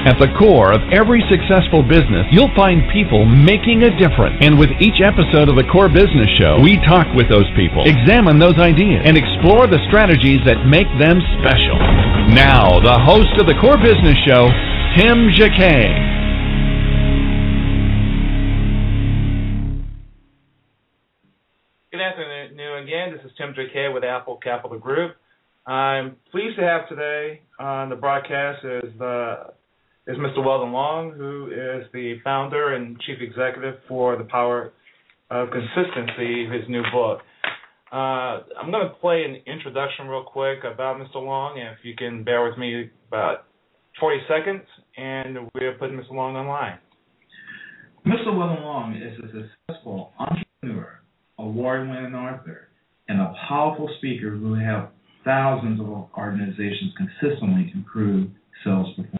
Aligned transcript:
At 0.00 0.16
the 0.16 0.32
core 0.40 0.72
of 0.72 0.80
every 0.88 1.20
successful 1.28 1.84
business, 1.84 2.24
you'll 2.32 2.48
find 2.56 2.88
people 2.88 3.28
making 3.28 3.84
a 3.84 3.92
difference. 4.00 4.40
And 4.40 4.56
with 4.56 4.72
each 4.80 4.96
episode 5.04 5.52
of 5.52 5.60
the 5.60 5.68
Core 5.68 5.92
Business 5.92 6.24
Show, 6.40 6.56
we 6.56 6.80
talk 6.88 7.04
with 7.12 7.28
those 7.28 7.44
people, 7.52 7.84
examine 7.84 8.40
those 8.40 8.56
ideas, 8.56 9.04
and 9.04 9.20
explore 9.20 9.68
the 9.68 9.76
strategies 9.92 10.40
that 10.48 10.64
make 10.64 10.88
them 10.96 11.20
special. 11.36 11.76
Now, 12.32 12.80
the 12.80 12.96
host 12.96 13.36
of 13.36 13.44
the 13.44 13.52
Core 13.60 13.76
Business 13.76 14.16
Show, 14.24 14.48
Tim 14.96 15.28
Jacquet. 15.36 15.92
Good 21.92 22.00
afternoon 22.00 22.56
new 22.56 22.72
again. 22.80 23.12
This 23.12 23.20
is 23.28 23.36
Tim 23.36 23.52
Jacquet 23.52 23.92
with 23.92 24.04
Apple 24.04 24.40
Capital 24.40 24.78
Group. 24.78 25.20
I'm 25.66 26.16
pleased 26.32 26.56
to 26.56 26.64
have 26.64 26.88
today 26.88 27.42
on 27.60 27.90
the 27.90 27.96
broadcast 27.96 28.64
is 28.64 28.96
the 28.98 29.52
is 30.10 30.16
Mr. 30.18 30.44
Weldon 30.44 30.72
Long, 30.72 31.12
who 31.12 31.46
is 31.52 31.86
the 31.92 32.16
founder 32.24 32.74
and 32.74 32.98
chief 33.00 33.18
executive 33.20 33.76
for 33.86 34.16
The 34.16 34.24
Power 34.24 34.72
of 35.30 35.48
Consistency, 35.50 36.48
his 36.50 36.68
new 36.68 36.82
book. 36.92 37.20
Uh, 37.92 38.42
I'm 38.58 38.72
going 38.72 38.88
to 38.88 38.94
play 39.00 39.22
an 39.22 39.36
introduction 39.46 40.08
real 40.08 40.24
quick 40.24 40.60
about 40.64 40.96
Mr. 40.96 41.24
Long, 41.24 41.60
and 41.60 41.68
if 41.68 41.84
you 41.84 41.94
can 41.96 42.24
bear 42.24 42.44
with 42.44 42.58
me 42.58 42.90
about 43.06 43.44
40 44.00 44.18
seconds, 44.26 44.62
and 44.96 45.48
we'll 45.54 45.74
put 45.78 45.92
Mr. 45.92 46.10
Long 46.10 46.34
online. 46.34 46.78
Mr. 48.04 48.36
Weldon 48.36 48.64
Long 48.64 48.96
is 48.96 49.16
a 49.18 49.46
successful 49.68 50.10
entrepreneur, 50.18 51.02
award-winning 51.38 52.14
author, 52.14 52.68
and 53.08 53.20
a 53.20 53.32
powerful 53.48 53.88
speaker 53.98 54.30
who 54.30 54.54
helped 54.54 54.92
thousands 55.24 55.80
of 55.80 55.86
organizations 56.18 56.94
consistently 56.96 57.70
improve 57.74 58.28
sales 58.64 58.88
performance. 58.96 59.19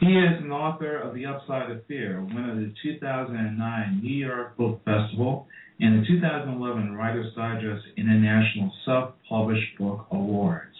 He 0.00 0.14
is 0.14 0.40
an 0.40 0.52
author 0.52 0.96
of 0.96 1.12
The 1.12 1.26
Upside 1.26 1.72
of 1.72 1.84
Fear, 1.86 2.20
winner 2.22 2.52
of 2.52 2.58
the 2.58 2.72
2009 2.84 4.00
New 4.00 4.14
York 4.14 4.56
Book 4.56 4.80
Festival 4.84 5.48
and 5.80 6.00
the 6.00 6.06
2011 6.06 6.94
Writers 6.94 7.34
Digest 7.34 7.84
International 7.96 8.72
Self-Published 8.84 9.76
Book 9.76 10.06
Awards. 10.12 10.76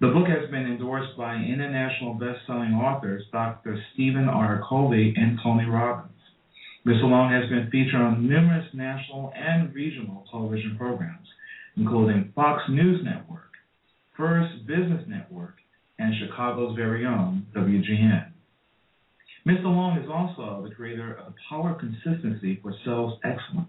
The 0.00 0.08
book 0.08 0.28
has 0.28 0.48
been 0.48 0.64
endorsed 0.64 1.16
by 1.18 1.34
international 1.34 2.14
best-selling 2.14 2.74
authors 2.74 3.24
Dr. 3.32 3.82
Stephen 3.92 4.28
R. 4.28 4.62
Covey 4.68 5.12
and 5.16 5.40
Tony 5.42 5.64
Robbins. 5.64 6.12
Mr. 6.86 7.10
Long 7.10 7.32
has 7.32 7.50
been 7.50 7.68
featured 7.72 8.00
on 8.00 8.28
numerous 8.28 8.68
national 8.74 9.32
and 9.34 9.74
regional 9.74 10.24
television 10.30 10.76
programs, 10.78 11.26
including 11.76 12.30
Fox 12.36 12.62
News 12.68 13.04
Network, 13.04 13.50
First 14.16 14.68
Business 14.68 15.02
Network, 15.08 15.56
and 15.98 16.14
Chicago's 16.18 16.76
very 16.76 17.06
own 17.06 17.46
WGN. 17.54 18.30
Mr. 19.46 19.64
Long 19.64 19.98
is 19.98 20.08
also 20.10 20.66
the 20.66 20.74
creator 20.74 21.14
of 21.14 21.26
the 21.26 21.34
Power 21.48 21.72
of 21.72 21.78
Consistency 21.78 22.58
for 22.62 22.74
Sales 22.84 23.18
Excellence, 23.24 23.68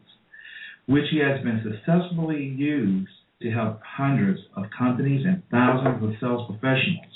which 0.87 1.05
he 1.11 1.19
has 1.19 1.43
been 1.43 1.61
successfully 1.63 2.43
used 2.43 3.11
to 3.41 3.51
help 3.51 3.81
hundreds 3.85 4.39
of 4.55 4.63
companies 4.77 5.25
and 5.25 5.43
thousands 5.51 6.01
of 6.03 6.11
sales 6.21 6.49
professionals 6.49 7.11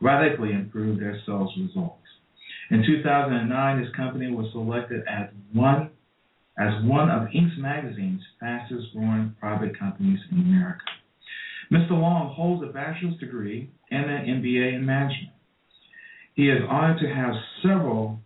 radically 0.00 0.52
improve 0.52 0.98
their 0.98 1.20
sales 1.26 1.52
results. 1.60 1.98
In 2.70 2.82
2009, 2.86 3.78
his 3.78 3.94
company 3.94 4.30
was 4.30 4.50
selected 4.52 5.02
as 5.08 5.28
one 5.52 5.90
as 6.58 6.84
one 6.84 7.08
of 7.08 7.28
Inc. 7.28 7.56
magazine's 7.58 8.22
fastest 8.40 8.88
growing 8.92 9.34
private 9.38 9.78
companies 9.78 10.18
in 10.32 10.40
America. 10.40 10.84
Mr. 11.72 11.90
Long 11.90 12.34
holds 12.34 12.62
a 12.62 12.72
bachelor's 12.72 13.18
degree 13.18 13.70
and 13.90 14.10
an 14.10 14.26
MBA 14.26 14.74
in 14.74 14.86
management. 14.86 15.34
He 16.34 16.48
is 16.48 16.62
honored 16.68 16.98
to 17.00 17.08
have 17.08 17.34
several 17.62 18.20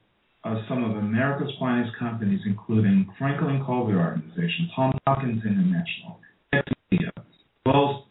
of 0.44 0.58
some 0.68 0.84
of 0.84 0.96
America's 0.96 1.52
finest 1.58 1.96
companies, 1.98 2.40
including 2.46 3.08
Franklin 3.18 3.62
Covey 3.64 3.94
Organization, 3.94 4.70
Tom 4.74 4.92
Hopkins 5.06 5.42
International, 5.44 6.20
Wells 7.64 8.04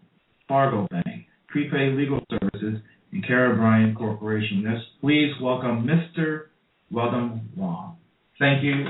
Fargo 0.47 0.87
Bank, 0.89 1.25
Prepaid 1.49 1.95
Legal 1.97 2.21
Services, 2.29 2.81
and 3.11 3.25
Carrier 3.27 3.55
Bryant 3.55 3.97
Corporation. 3.97 4.63
Let's 4.65 4.83
please 5.01 5.31
welcome 5.41 5.87
Mr. 5.87 6.47
Weldon 6.89 7.49
Long. 7.57 7.97
Thank 8.39 8.63
you 8.63 8.85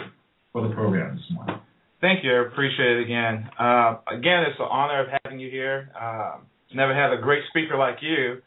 for 0.54 0.68
the 0.68 0.74
program 0.74 1.16
this 1.16 1.26
morning. 1.32 1.58
Thank 2.00 2.24
you. 2.24 2.32
I 2.32 2.48
appreciate 2.48 2.98
it 2.98 3.04
again. 3.04 3.50
Uh, 3.60 3.98
again, 4.08 4.44
it's 4.50 4.60
an 4.60 4.68
honor 4.70 5.02
of 5.02 5.08
having 5.08 5.21
you 5.40 5.50
here. 5.50 5.92
Uh, 6.00 6.38
never 6.74 6.94
had 6.94 7.14
a 7.18 7.22
great 7.22 7.44
speaker 7.50 7.78
like 7.78 7.98
you 8.02 8.42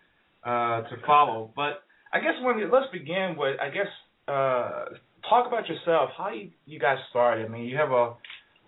uh, 0.44 0.82
to 0.82 0.96
follow. 1.06 1.50
But 1.54 1.82
I 2.12 2.20
guess 2.20 2.34
when 2.42 2.70
let's 2.70 2.90
begin 2.92 3.36
with 3.36 3.58
I 3.60 3.68
guess 3.68 3.88
uh, 4.28 4.84
talk 5.28 5.46
about 5.46 5.68
yourself. 5.68 6.10
How 6.16 6.30
you, 6.30 6.50
you 6.66 6.78
guys 6.78 6.98
started? 7.10 7.46
I 7.46 7.48
mean, 7.48 7.64
you 7.64 7.76
have 7.76 7.90
a, 7.90 8.14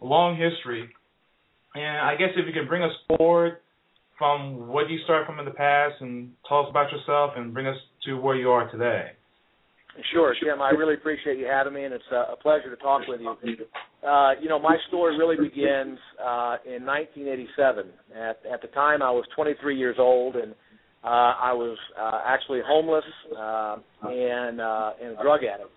a 0.02 0.04
long 0.04 0.36
history, 0.36 0.88
and 1.74 1.98
I 1.98 2.16
guess 2.16 2.30
if 2.36 2.46
you 2.46 2.52
can 2.52 2.68
bring 2.68 2.82
us 2.82 2.92
forward 3.16 3.58
from 4.18 4.68
what 4.68 4.88
you 4.88 4.98
started 5.04 5.26
from 5.26 5.38
in 5.38 5.44
the 5.44 5.50
past 5.50 5.94
and 6.00 6.32
tell 6.48 6.60
us 6.60 6.66
about 6.70 6.90
yourself 6.90 7.32
and 7.36 7.52
bring 7.52 7.66
us 7.66 7.76
to 8.06 8.14
where 8.14 8.36
you 8.36 8.50
are 8.50 8.70
today. 8.70 9.10
Sure, 10.12 10.34
Jim. 10.42 10.60
I 10.60 10.70
really 10.70 10.94
appreciate 10.94 11.38
you 11.38 11.46
having 11.46 11.74
me, 11.74 11.84
and 11.84 11.94
it's 11.94 12.04
a 12.12 12.36
pleasure 12.36 12.70
to 12.74 12.76
talk 12.82 13.02
with 13.08 13.20
you. 13.20 13.56
Uh, 14.06 14.32
you 14.40 14.48
know, 14.48 14.58
my 14.58 14.76
story 14.88 15.16
really 15.16 15.36
begins 15.36 15.98
uh, 16.20 16.56
in 16.66 16.84
1987. 16.84 17.86
At, 18.14 18.40
at 18.52 18.62
the 18.62 18.68
time, 18.68 19.02
I 19.02 19.10
was 19.10 19.24
23 19.34 19.76
years 19.76 19.96
old, 19.98 20.36
and 20.36 20.52
uh, 21.04 21.06
I 21.06 21.52
was 21.52 21.78
uh, 21.98 22.20
actually 22.24 22.60
homeless 22.66 23.04
uh, 23.36 23.76
and 24.02 24.60
uh, 24.60 24.90
and 25.02 25.18
a 25.18 25.22
drug 25.22 25.40
addict. 25.44 25.70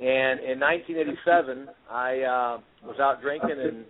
And 0.00 0.40
in 0.40 0.60
1987, 0.60 1.68
I 1.90 2.20
uh, 2.20 2.60
was 2.86 2.96
out 3.00 3.20
drinking 3.20 3.56
and 3.58 3.84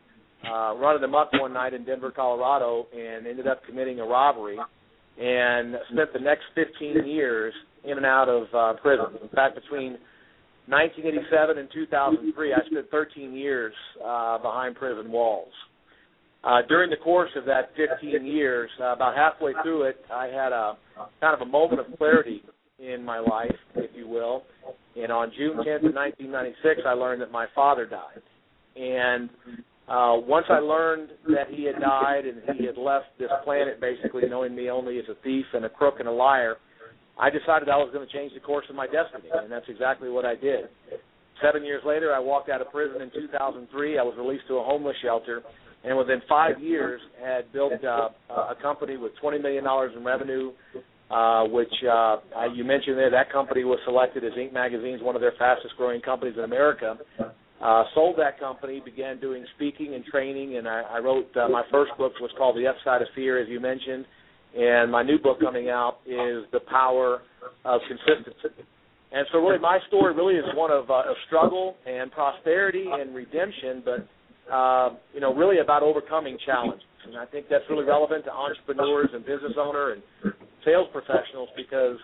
uh, 0.46 0.74
running 0.76 1.02
amok 1.04 1.32
one 1.34 1.52
night 1.52 1.74
in 1.74 1.84
Denver, 1.84 2.10
Colorado, 2.10 2.86
and 2.96 3.26
ended 3.26 3.46
up 3.46 3.62
committing 3.66 4.00
a 4.00 4.04
robbery, 4.04 4.58
and 5.20 5.74
spent 5.92 6.12
the 6.12 6.20
next 6.20 6.44
15 6.54 7.06
years 7.06 7.52
in 7.88 7.96
and 7.96 8.06
out 8.06 8.28
of 8.28 8.42
uh, 8.54 8.78
prison. 8.80 9.06
In 9.22 9.28
fact, 9.30 9.54
between 9.54 9.98
1987 10.66 11.58
and 11.58 11.68
2003, 11.72 12.52
I 12.52 12.56
spent 12.70 12.90
13 12.90 13.34
years 13.34 13.72
uh, 14.04 14.38
behind 14.38 14.76
prison 14.76 15.10
walls. 15.10 15.52
Uh, 16.44 16.60
during 16.68 16.90
the 16.90 16.96
course 16.96 17.30
of 17.36 17.44
that 17.46 17.70
15 17.76 18.24
years, 18.24 18.70
uh, 18.80 18.92
about 18.92 19.16
halfway 19.16 19.52
through 19.62 19.84
it, 19.84 19.96
I 20.12 20.26
had 20.26 20.52
a 20.52 20.76
kind 21.20 21.34
of 21.34 21.40
a 21.40 21.50
moment 21.50 21.80
of 21.80 21.98
clarity 21.98 22.42
in 22.78 23.04
my 23.04 23.18
life, 23.18 23.56
if 23.74 23.90
you 23.94 24.06
will. 24.06 24.42
And 24.96 25.10
on 25.10 25.32
June 25.36 25.56
10th, 25.56 25.88
of 25.88 25.94
1996, 25.94 26.82
I 26.86 26.92
learned 26.92 27.22
that 27.22 27.32
my 27.32 27.46
father 27.54 27.86
died. 27.86 28.22
And 28.76 29.30
uh, 29.88 30.14
once 30.20 30.46
I 30.48 30.58
learned 30.58 31.10
that 31.28 31.48
he 31.50 31.64
had 31.64 31.80
died 31.80 32.24
and 32.24 32.42
he 32.58 32.66
had 32.66 32.76
left 32.76 33.06
this 33.18 33.30
planet, 33.42 33.80
basically 33.80 34.22
knowing 34.28 34.54
me 34.54 34.70
only 34.70 34.98
as 34.98 35.06
a 35.10 35.14
thief 35.24 35.46
and 35.54 35.64
a 35.64 35.68
crook 35.68 35.96
and 35.98 36.08
a 36.08 36.12
liar, 36.12 36.56
I 37.18 37.30
decided 37.30 37.68
I 37.68 37.76
was 37.76 37.90
going 37.92 38.06
to 38.06 38.12
change 38.12 38.32
the 38.32 38.40
course 38.40 38.66
of 38.70 38.76
my 38.76 38.86
destiny, 38.86 39.28
and 39.32 39.50
that's 39.50 39.66
exactly 39.68 40.08
what 40.08 40.24
I 40.24 40.36
did. 40.36 40.70
Seven 41.42 41.64
years 41.64 41.82
later, 41.84 42.12
I 42.14 42.20
walked 42.20 42.48
out 42.48 42.60
of 42.60 42.70
prison 42.70 43.02
in 43.02 43.10
2003. 43.10 43.98
I 43.98 44.02
was 44.02 44.14
released 44.16 44.44
to 44.48 44.54
a 44.54 44.64
homeless 44.64 44.96
shelter, 45.02 45.42
and 45.84 45.98
within 45.98 46.20
five 46.28 46.60
years, 46.60 47.00
had 47.22 47.52
built 47.52 47.72
uh, 47.84 48.08
a 48.30 48.54
company 48.62 48.96
with 48.96 49.12
20 49.20 49.38
million 49.38 49.64
dollars 49.64 49.92
in 49.96 50.04
revenue. 50.04 50.52
Uh, 51.10 51.44
which 51.44 51.72
uh, 51.90 52.18
you 52.54 52.64
mentioned 52.64 52.98
there, 52.98 53.10
that 53.10 53.32
company 53.32 53.64
was 53.64 53.78
selected 53.86 54.22
as 54.24 54.32
Inc. 54.32 54.52
Magazine's 54.52 55.00
one 55.00 55.14
of 55.14 55.22
their 55.22 55.32
fastest 55.38 55.74
growing 55.78 56.02
companies 56.02 56.34
in 56.36 56.44
America. 56.44 56.98
Uh, 57.62 57.84
sold 57.94 58.14
that 58.18 58.38
company, 58.38 58.82
began 58.84 59.18
doing 59.18 59.42
speaking 59.56 59.94
and 59.94 60.04
training, 60.04 60.58
and 60.58 60.68
I, 60.68 60.82
I 60.82 60.98
wrote 60.98 61.34
uh, 61.34 61.48
my 61.48 61.62
first 61.72 61.92
book 61.96 62.12
was 62.20 62.30
called 62.36 62.58
The 62.58 62.66
Upside 62.66 63.00
of 63.00 63.08
Fear, 63.14 63.40
as 63.40 63.48
you 63.48 63.58
mentioned 63.58 64.04
and 64.56 64.90
my 64.90 65.02
new 65.02 65.18
book 65.18 65.40
coming 65.40 65.68
out 65.68 65.98
is 66.06 66.44
The 66.52 66.60
Power 66.70 67.22
of 67.64 67.80
Consistency. 67.88 68.64
And 69.10 69.26
so, 69.32 69.38
really, 69.38 69.58
my 69.58 69.78
story 69.88 70.14
really 70.14 70.34
is 70.34 70.44
one 70.54 70.70
of, 70.70 70.90
uh, 70.90 71.08
of 71.08 71.16
struggle 71.26 71.76
and 71.86 72.12
prosperity 72.12 72.84
and 72.90 73.14
redemption, 73.14 73.82
but 73.84 74.06
uh, 74.52 74.96
you 75.12 75.20
know, 75.20 75.34
really 75.34 75.58
about 75.58 75.82
overcoming 75.82 76.38
challenges. 76.44 76.84
And 77.06 77.16
I 77.16 77.24
think 77.26 77.46
that's 77.48 77.64
really 77.70 77.84
relevant 77.84 78.24
to 78.24 78.32
entrepreneurs 78.32 79.08
and 79.12 79.24
business 79.24 79.52
owner 79.58 79.92
and 79.92 80.02
sales 80.64 80.88
professionals 80.92 81.48
because 81.56 81.96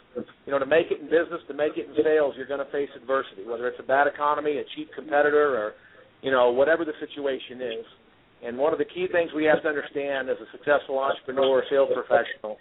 you 0.47 0.53
know 0.53 0.59
to 0.59 0.67
make 0.67 0.87
it 0.91 1.01
in 1.01 1.07
business, 1.07 1.41
to 1.49 1.55
make 1.55 1.77
it 1.77 1.89
in 1.89 2.05
sales, 2.05 2.35
you're 2.37 2.49
going 2.49 2.65
to 2.65 2.73
face 2.73 2.89
adversity, 2.97 3.45
whether 3.45 3.69
it's 3.69 3.81
a 3.81 3.87
bad 3.87 4.07
economy, 4.07 4.59
a 4.59 4.65
cheap 4.77 4.89
competitor, 4.95 5.57
or 5.57 5.73
you 6.23 6.31
know 6.31 6.51
whatever 6.53 6.85
the 6.85 6.97
situation 7.01 7.61
is. 7.61 7.85
And 8.43 8.59
one 8.59 8.73
of 8.73 8.79
the 8.79 8.85
key 8.85 9.07
things 9.11 9.31
we 9.35 9.45
have 9.45 9.63
to 9.63 9.69
understand 9.69 10.29
as 10.29 10.37
a 10.37 10.51
successful 10.53 10.99
entrepreneur 10.99 11.61
or 11.61 11.65
sales 11.71 11.89
professional 11.95 12.59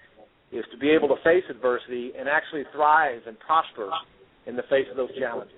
is 0.52 0.64
to 0.72 0.78
be 0.78 0.90
able 0.92 1.08
to 1.10 1.16
face 1.24 1.44
adversity 1.50 2.12
and 2.18 2.30
actually 2.30 2.64
thrive 2.74 3.22
and 3.28 3.38
prosper 3.40 3.90
in 4.46 4.56
the 4.56 4.64
face 4.70 4.86
of 4.92 4.98
those 4.98 5.10
challenges. 5.18 5.56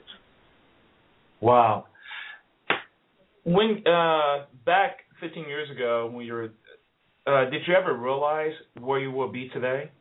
Wow. 1.41 1.85
When 3.43 3.83
uh, 3.85 4.45
back 4.65 4.99
15 5.19 5.47
years 5.47 5.69
ago, 5.69 6.09
when 6.11 6.25
you 6.25 6.33
were, 6.33 6.49
uh, 7.27 7.49
did 7.49 7.61
you 7.67 7.75
ever 7.75 7.93
realize 7.93 8.53
where 8.79 8.99
you 8.99 9.11
will 9.11 9.31
be 9.31 9.49
today? 9.49 9.91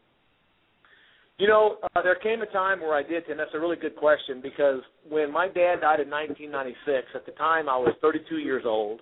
You 1.39 1.49
know, 1.49 1.79
uh, 1.83 2.03
there 2.03 2.15
came 2.15 2.43
a 2.43 2.47
time 2.47 2.81
where 2.81 2.95
I 2.95 3.03
did, 3.03 3.29
and 3.29 3.39
that's 3.39 3.51
a 3.55 3.59
really 3.59 3.77
good 3.77 3.97
question 3.97 4.41
because 4.41 4.81
when 5.09 5.33
my 5.33 5.49
dad 5.49 5.81
died 5.81 5.99
in 5.99 6.09
1996, 6.09 7.09
at 7.15 7.27
the 7.27 7.33
time 7.33 7.69
I 7.69 7.77
was 7.77 7.93
32 8.01 8.39
years 8.39 8.63
old. 8.65 9.01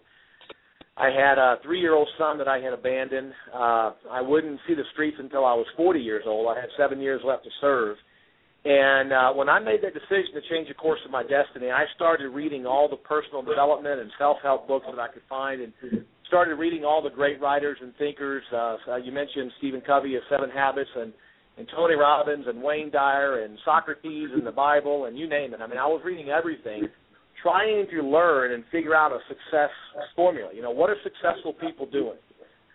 I 0.96 1.06
had 1.06 1.38
a 1.38 1.56
three-year-old 1.62 2.08
son 2.18 2.38
that 2.38 2.48
I 2.48 2.58
had 2.58 2.72
abandoned. 2.72 3.32
Uh, 3.52 3.92
I 4.10 4.20
wouldn't 4.20 4.60
see 4.68 4.74
the 4.74 4.84
streets 4.92 5.16
until 5.18 5.44
I 5.44 5.54
was 5.54 5.66
40 5.76 6.00
years 6.00 6.24
old. 6.26 6.48
I 6.48 6.60
had 6.60 6.68
seven 6.76 7.00
years 7.00 7.22
left 7.24 7.44
to 7.44 7.50
serve. 7.60 7.96
And 8.64 9.12
uh, 9.12 9.32
when 9.32 9.48
I 9.48 9.58
made 9.58 9.80
that 9.82 9.94
decision 9.94 10.34
to 10.34 10.42
change 10.48 10.68
the 10.68 10.74
course 10.74 11.00
of 11.04 11.10
my 11.10 11.22
destiny, 11.22 11.70
I 11.70 11.84
started 11.96 12.28
reading 12.28 12.66
all 12.66 12.88
the 12.88 12.96
personal 12.96 13.42
development 13.42 14.00
and 14.00 14.10
self-help 14.18 14.68
books 14.68 14.86
that 14.88 15.00
I 15.00 15.08
could 15.08 15.22
find, 15.28 15.62
and 15.62 15.72
started 16.28 16.54
reading 16.56 16.84
all 16.84 17.02
the 17.02 17.10
great 17.10 17.40
writers 17.40 17.78
and 17.80 17.92
thinkers. 17.96 18.44
Uh, 18.54 18.76
you 19.02 19.10
mentioned 19.10 19.50
Stephen 19.58 19.80
Covey 19.80 20.14
of 20.14 20.22
Seven 20.30 20.50
Habits, 20.50 20.90
and 20.94 21.12
and 21.58 21.68
Tony 21.74 21.94
Robbins 21.94 22.46
and 22.48 22.62
Wayne 22.62 22.90
Dyer 22.90 23.44
and 23.44 23.58
Socrates 23.64 24.30
and 24.32 24.46
the 24.46 24.52
Bible 24.52 25.04
and 25.04 25.18
you 25.18 25.28
name 25.28 25.52
it. 25.52 25.60
I 25.60 25.66
mean, 25.66 25.78
I 25.78 25.86
was 25.86 26.00
reading 26.04 26.30
everything, 26.30 26.88
trying 27.42 27.86
to 27.90 28.02
learn 28.02 28.52
and 28.52 28.64
figure 28.70 28.94
out 28.94 29.12
a 29.12 29.18
success 29.28 29.70
formula. 30.14 30.50
You 30.54 30.62
know, 30.62 30.70
what 30.70 30.90
are 30.90 30.96
successful 31.02 31.52
people 31.52 31.86
doing? 31.86 32.18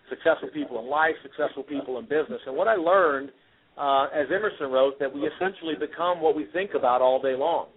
Successful 0.10 0.50
people 0.54 0.80
in 0.80 0.88
life, 0.88 1.16
successful 1.24 1.64
people 1.64 2.00
in 2.00 2.06
business. 2.06 2.40
And 2.46 2.56
what 2.56 2.68
I 2.68 2.76
learned, 2.76 3.30
uh, 3.78 4.08
as 4.14 4.28
Emerson 4.34 4.72
wrote, 4.72 5.00
that 5.00 5.14
we 5.14 5.22
essentially 5.22 5.76
become 5.80 6.22
what 6.22 6.36
we 6.36 6.48
think 6.54 6.72
about 6.76 7.02
all 7.02 7.22
day 7.22 7.36
long. 7.36 7.68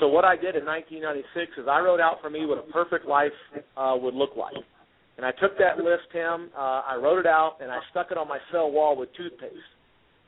So 0.00 0.08
what 0.08 0.24
I 0.24 0.34
did 0.34 0.56
in 0.56 0.64
1996 0.66 1.62
is 1.62 1.68
I 1.70 1.78
wrote 1.78 2.00
out 2.00 2.18
for 2.20 2.28
me 2.28 2.46
what 2.46 2.58
a 2.58 2.72
perfect 2.72 3.06
life 3.06 3.32
uh, 3.76 3.94
would 4.00 4.14
look 4.14 4.36
like. 4.36 4.56
And 5.16 5.24
I 5.24 5.30
took 5.30 5.56
that 5.58 5.78
list, 5.78 6.10
Tim, 6.12 6.50
uh, 6.56 6.82
I 6.82 6.98
wrote 7.00 7.20
it 7.20 7.26
out, 7.26 7.58
and 7.60 7.70
I 7.70 7.78
stuck 7.92 8.10
it 8.10 8.18
on 8.18 8.26
my 8.26 8.38
cell 8.50 8.70
wall 8.72 8.96
with 8.96 9.14
toothpaste. 9.16 9.54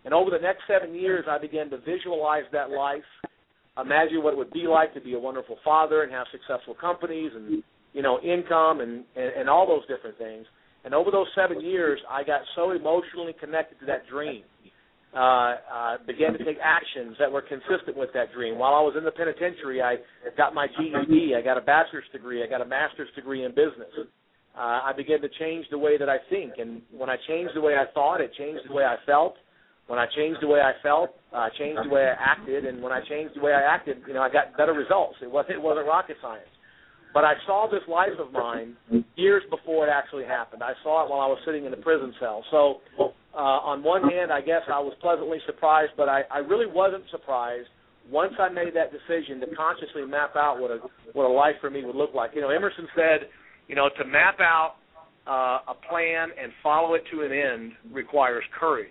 And 0.05 0.15
over 0.15 0.31
the 0.31 0.39
next 0.39 0.63
seven 0.69 0.95
years, 0.95 1.25
I 1.29 1.39
began 1.39 1.69
to 1.71 1.79
visualize 1.79 2.45
that 2.53 2.71
life, 2.71 3.03
imagine 3.81 4.23
what 4.23 4.32
it 4.32 4.37
would 4.37 4.52
be 4.52 4.67
like 4.67 4.94
to 4.94 5.00
be 5.00 5.14
a 5.14 5.19
wonderful 5.19 5.56
father 5.64 6.02
and 6.02 6.12
have 6.12 6.26
successful 6.32 6.75
companies 6.75 7.32
and 7.34 7.62
you 7.93 8.02
know 8.02 8.20
income 8.20 8.81
and 8.81 9.05
and, 9.17 9.32
and 9.38 9.49
all 9.49 9.67
those 9.67 9.87
different 9.87 10.17
things. 10.19 10.46
And 10.84 10.94
over 10.94 11.11
those 11.11 11.26
seven 11.34 11.61
years, 11.61 11.99
I 12.08 12.23
got 12.23 12.43
so 12.55 12.70
emotionally 12.70 13.34
connected 13.40 13.81
to 13.81 13.87
that 13.87 14.06
dream. 14.08 14.43
Uh, 15.14 15.56
uh, 15.73 15.96
began 16.06 16.32
to 16.32 16.44
take 16.44 16.58
actions 16.62 17.17
that 17.19 17.31
were 17.31 17.40
consistent 17.40 17.96
with 17.96 18.11
that 18.12 18.31
dream. 18.34 18.58
While 18.58 18.75
I 18.75 18.82
was 18.82 18.94
in 18.99 19.05
the 19.05 19.11
penitentiary, 19.11 19.81
I 19.81 19.96
got 20.37 20.52
my 20.52 20.67
GED, 20.67 21.34
I 21.34 21.40
got 21.40 21.56
a 21.56 21.62
bachelor's 21.62 22.05
degree, 22.12 22.44
I 22.44 22.46
got 22.46 22.61
a 22.61 22.67
master's 22.67 23.08
degree 23.17 23.44
in 23.44 23.52
business. 23.52 23.88
Uh, 23.96 24.61
I 24.61 24.93
began 24.94 25.23
to 25.23 25.28
change 25.38 25.64
the 25.70 25.78
way 25.78 25.96
that 25.96 26.11
I 26.11 26.19
think, 26.28 26.55
and 26.58 26.82
when 26.93 27.08
I 27.08 27.17
changed 27.28 27.52
the 27.55 27.62
way 27.62 27.76
I 27.76 27.90
thought, 27.94 28.20
it 28.20 28.31
changed 28.37 28.69
the 28.69 28.75
way 28.75 28.84
I 28.84 28.96
felt 29.06 29.37
when 29.87 29.99
I 29.99 30.06
changed 30.17 30.41
the 30.43 30.49
way 30.49 30.61
I 30.61 30.73
felt, 30.83 31.15
I 31.33 31.47
uh, 31.47 31.50
changed 31.59 31.81
the 31.85 31.94
way 31.94 32.03
I 32.03 32.15
acted, 32.19 32.65
and 32.65 32.83
when 32.83 32.93
I 32.93 33.00
changed 33.09 33.37
the 33.37 33.41
way 33.41 33.53
I 33.53 33.62
acted, 33.62 33.99
you 34.06 34.15
know, 34.15 34.23
I 34.23 34.31
got 34.31 34.56
better 34.56 34.73
results. 34.73 35.17
It 35.23 35.31
wasn't 35.31 35.55
it 35.56 35.62
wasn't 35.62 35.87
rocket 35.87 36.17
science. 36.21 36.49
But 37.15 37.25
I 37.25 37.35
saw 37.47 37.67
this 37.71 37.83
life 37.88 38.19
of 38.19 38.33
mine 38.33 38.77
years 39.15 39.43
before 39.49 39.87
it 39.87 39.91
actually 39.91 40.25
happened. 40.25 40.62
I 40.62 40.73
saw 40.83 41.05
it 41.05 41.11
while 41.11 41.21
I 41.21 41.27
was 41.27 41.38
sitting 41.47 41.65
in 41.65 41.73
a 41.73 41.77
prison 41.77 42.12
cell. 42.21 42.44
So, 42.50 42.81
uh, 43.33 43.38
on 43.38 43.83
one 43.83 44.03
hand, 44.03 44.31
I 44.31 44.43
guess 44.43 44.61
I 44.69 44.81
was 44.81 44.93
pleasantly 45.00 45.38
surprised, 45.47 45.93
but 45.97 46.11
I, 46.11 46.23
I 46.31 46.38
really 46.38 46.67
wasn't 46.67 47.05
surprised 47.11 47.69
once 48.11 48.35
I 48.38 48.50
made 48.50 48.75
that 48.75 48.93
decision 48.93 49.41
to 49.41 49.47
consciously 49.56 50.05
map 50.05 50.37
out 50.37 50.59
what 50.61 50.71
a 50.71 50.79
what 51.12 51.25
a 51.25 51.33
life 51.33 51.55
for 51.61 51.71
me 51.71 51.85
would 51.85 51.97
look 51.97 52.12
like. 52.12 52.33
You 52.35 52.41
know, 52.41 52.50
Emerson 52.50 52.88
said, 52.94 53.29
you 53.69 53.77
know, 53.77 53.88
to 53.97 54.05
map 54.05 54.41
out 54.41 54.75
uh, 55.27 55.73
a 55.73 55.75
plan 55.88 56.31
and 56.41 56.53
follow 56.62 56.94
it 56.94 57.05
to 57.12 57.23
an 57.23 57.33
end 57.33 57.73
requires 57.93 58.44
courage 58.59 58.91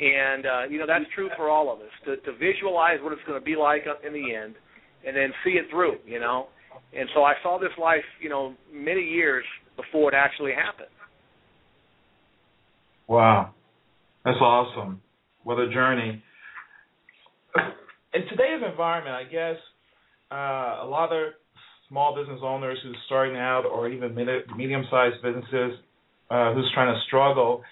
and 0.00 0.46
uh, 0.46 0.62
you 0.68 0.78
know 0.78 0.86
that's 0.86 1.04
true 1.14 1.28
for 1.36 1.48
all 1.48 1.72
of 1.72 1.80
us 1.80 1.92
to, 2.04 2.16
to 2.16 2.32
visualize 2.38 2.98
what 3.02 3.12
it's 3.12 3.22
going 3.26 3.38
to 3.38 3.44
be 3.44 3.56
like 3.56 3.84
in 4.06 4.12
the 4.12 4.34
end, 4.34 4.54
and 5.06 5.16
then 5.16 5.32
see 5.44 5.52
it 5.52 5.66
through. 5.70 5.96
You 6.06 6.20
know, 6.20 6.48
and 6.96 7.08
so 7.14 7.22
I 7.22 7.34
saw 7.42 7.58
this 7.58 7.70
life, 7.80 8.04
you 8.20 8.28
know, 8.28 8.54
many 8.72 9.02
years 9.02 9.44
before 9.76 10.12
it 10.12 10.16
actually 10.16 10.52
happened. 10.52 10.88
Wow, 13.06 13.50
that's 14.24 14.38
awesome. 14.40 15.00
What 15.42 15.58
a 15.58 15.70
journey. 15.72 16.22
In 18.14 18.22
today's 18.28 18.62
environment, 18.68 19.14
I 19.14 19.24
guess 19.24 19.56
uh, 20.32 20.86
a 20.86 20.88
lot 20.88 21.12
of 21.12 21.32
small 21.88 22.16
business 22.16 22.40
owners 22.42 22.78
who's 22.82 22.96
starting 23.06 23.36
out, 23.36 23.64
or 23.66 23.88
even 23.88 24.14
medium-sized 24.14 25.22
businesses 25.22 25.78
uh, 26.30 26.54
who's 26.54 26.70
trying 26.74 26.94
to 26.94 27.00
struggle, 27.06 27.62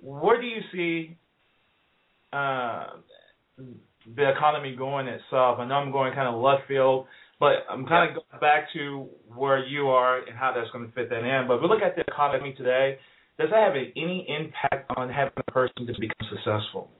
where 0.00 0.40
do 0.40 0.46
you 0.46 0.60
see 0.72 1.16
uh, 2.32 2.86
the 3.58 4.30
economy 4.30 4.74
going 4.76 5.06
itself. 5.08 5.58
I 5.58 5.66
know 5.66 5.74
I'm 5.74 5.92
going 5.92 6.14
kind 6.14 6.34
of 6.34 6.40
left 6.40 6.66
field, 6.68 7.06
but 7.38 7.66
I'm 7.70 7.86
kind 7.86 8.10
of 8.10 8.16
going 8.16 8.40
back 8.40 8.72
to 8.74 9.08
where 9.34 9.64
you 9.64 9.88
are 9.88 10.18
and 10.18 10.36
how 10.36 10.52
that's 10.54 10.70
going 10.70 10.86
to 10.86 10.92
fit 10.92 11.10
that 11.10 11.24
in. 11.24 11.48
But 11.48 11.56
if 11.56 11.62
we 11.62 11.68
look 11.68 11.82
at 11.82 11.96
the 11.96 12.02
economy 12.02 12.54
today, 12.56 12.98
does 13.38 13.48
that 13.50 13.58
have 13.58 13.74
any 13.74 14.26
impact 14.28 14.90
on 14.96 15.08
having 15.08 15.32
a 15.36 15.50
person 15.50 15.86
to 15.86 15.92
become 15.98 16.28
successful? 16.30 16.90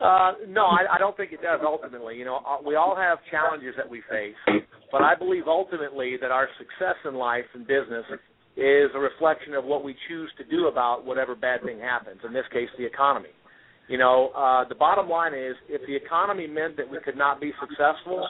Uh, 0.00 0.32
no, 0.48 0.66
I, 0.66 0.96
I 0.96 0.98
don't 0.98 1.16
think 1.16 1.32
it 1.32 1.40
does. 1.40 1.60
Ultimately, 1.64 2.16
you 2.16 2.24
know, 2.24 2.42
uh, 2.44 2.58
we 2.66 2.74
all 2.74 2.96
have 2.96 3.18
challenges 3.30 3.74
that 3.76 3.88
we 3.88 4.02
face, 4.10 4.34
but 4.90 5.02
I 5.02 5.14
believe 5.14 5.44
ultimately 5.46 6.16
that 6.20 6.30
our 6.30 6.48
success 6.58 6.96
in 7.08 7.14
life 7.14 7.44
and 7.54 7.66
business 7.66 8.04
is 8.56 8.90
a 8.94 8.98
reflection 8.98 9.54
of 9.54 9.64
what 9.64 9.84
we 9.84 9.94
choose 10.08 10.30
to 10.38 10.44
do 10.44 10.66
about 10.66 11.04
whatever 11.04 11.34
bad 11.34 11.62
thing 11.62 11.78
happens. 11.78 12.20
In 12.26 12.32
this 12.32 12.44
case, 12.52 12.68
the 12.76 12.84
economy. 12.84 13.30
You 13.88 13.98
know, 13.98 14.30
uh, 14.34 14.66
the 14.68 14.74
bottom 14.74 15.08
line 15.08 15.34
is 15.34 15.54
if 15.68 15.82
the 15.86 15.94
economy 15.94 16.46
meant 16.46 16.76
that 16.76 16.90
we 16.90 16.98
could 17.04 17.16
not 17.16 17.40
be 17.40 17.52
successful, 17.60 18.28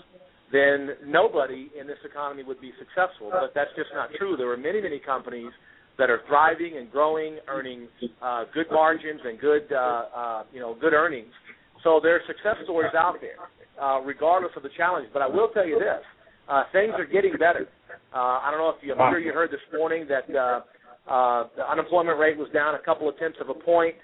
then 0.53 0.91
nobody 1.06 1.71
in 1.79 1.87
this 1.87 1.99
economy 2.05 2.43
would 2.43 2.61
be 2.61 2.73
successful. 2.79 3.31
But 3.31 3.53
that's 3.55 3.71
just 3.77 3.91
not 3.95 4.11
true. 4.19 4.37
There 4.37 4.51
are 4.51 4.56
many, 4.56 4.81
many 4.81 4.99
companies 4.99 5.53
that 5.99 6.11
are 6.11 6.23
thriving 6.27 6.77
and 6.77 6.91
growing, 6.91 7.39
earning 7.47 7.87
uh, 8.21 8.45
good 8.53 8.67
margins 8.73 9.21
and 9.25 9.39
good, 9.39 9.73
uh, 9.73 9.77
uh, 10.15 10.43
you 10.53 10.61
know, 10.61 10.77
good 10.81 10.93
earnings. 10.93 11.31
So 11.85 12.01
there 12.03 12.17
are 12.17 12.21
success 12.27 12.56
stories 12.65 12.93
out 12.97 13.17
there, 13.21 13.39
uh, 13.81 14.01
regardless 14.01 14.53
of 14.56 14.63
the 14.63 14.70
challenge. 14.77 15.08
But 15.13 15.23
I 15.23 15.29
will 15.29 15.49
tell 15.49 15.67
you 15.67 15.79
this: 15.79 16.03
uh, 16.49 16.65
things 16.73 16.94
are 16.99 17.06
getting 17.06 17.32
better. 17.32 17.69
Uh, 18.13 18.43
I 18.43 18.49
don't 18.51 18.58
know 18.58 18.70
if 18.70 18.82
you, 18.82 18.94
I'm 18.94 19.13
sure 19.13 19.20
you 19.20 19.32
heard 19.32 19.51
this 19.51 19.61
morning 19.73 20.06
that 20.08 20.34
uh, 20.34 20.61
uh, 21.08 21.44
the 21.56 21.70
unemployment 21.70 22.19
rate 22.19 22.39
was 22.39 22.49
down 22.55 22.75
a 22.75 22.79
couple 22.79 23.08
of 23.08 23.19
tenths 23.19 23.37
of 23.41 23.51
a 23.51 23.55
point. 23.55 23.94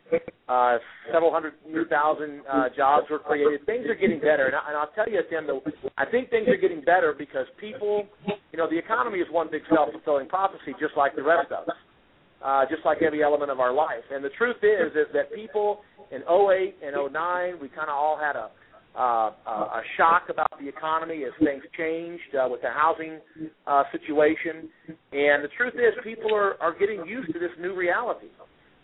Uh, 0.49 0.77
several 1.13 1.33
hundred 1.33 1.55
new 1.67 1.87
thousand 1.87 2.43
uh, 2.51 2.65
jobs 2.77 3.07
were 3.11 3.19
created. 3.19 3.65
Things 3.65 3.87
are 3.87 3.95
getting 3.95 4.21
better, 4.21 4.47
and, 4.47 4.55
I, 4.55 4.61
and 4.69 4.77
I'll 4.77 4.93
tell 4.95 5.09
you, 5.09 5.21
Tim, 5.31 5.47
though, 5.47 5.63
I 5.97 6.05
think 6.05 6.29
things 6.29 6.49
are 6.49 6.59
getting 6.59 6.83
better 6.83 7.15
because 7.17 7.47
people, 7.59 8.05
you 8.53 8.59
know, 8.59 8.69
the 8.69 8.77
economy 8.77 9.19
is 9.19 9.27
one 9.31 9.49
big 9.51 9.63
self-fulfilling 9.73 10.29
prophecy, 10.29 10.75
just 10.79 10.93
like 10.97 11.17
the 11.17 11.23
rest 11.23 11.51
of 11.53 11.69
us, 11.69 11.77
uh, 12.45 12.65
just 12.69 12.85
like 12.85 13.01
every 13.01 13.23
element 13.23 13.51
of 13.51 13.61
our 13.61 13.73
life. 13.73 14.05
And 14.13 14.23
the 14.23 14.35
truth 14.37 14.61
is, 14.63 14.93
is 14.93 15.07
that 15.15 15.33
people 15.35 15.81
in 16.11 16.21
08 16.29 16.77
and 16.85 16.93
09, 17.13 17.55
we 17.63 17.69
kind 17.69 17.89
of 17.89 17.97
all 17.97 18.19
had 18.21 18.37
a 18.37 18.51
uh, 18.97 19.31
a 19.81 19.83
shock 19.97 20.25
about 20.31 20.51
the 20.61 20.69
economy 20.69 21.25
as 21.25 21.33
things 21.45 21.63
changed 21.77 22.35
uh, 22.35 22.49
with 22.51 22.61
the 22.63 22.71
housing 22.71 23.19
uh, 23.67 23.85
situation. 23.93 24.69
And 25.13 25.45
the 25.45 25.49
truth 25.57 25.75
is, 25.75 25.95
people 26.03 26.35
are, 26.35 26.61
are 26.61 26.77
getting 26.77 27.07
used 27.07 27.33
to 27.33 27.39
this 27.39 27.55
new 27.61 27.75
reality. 27.75 28.27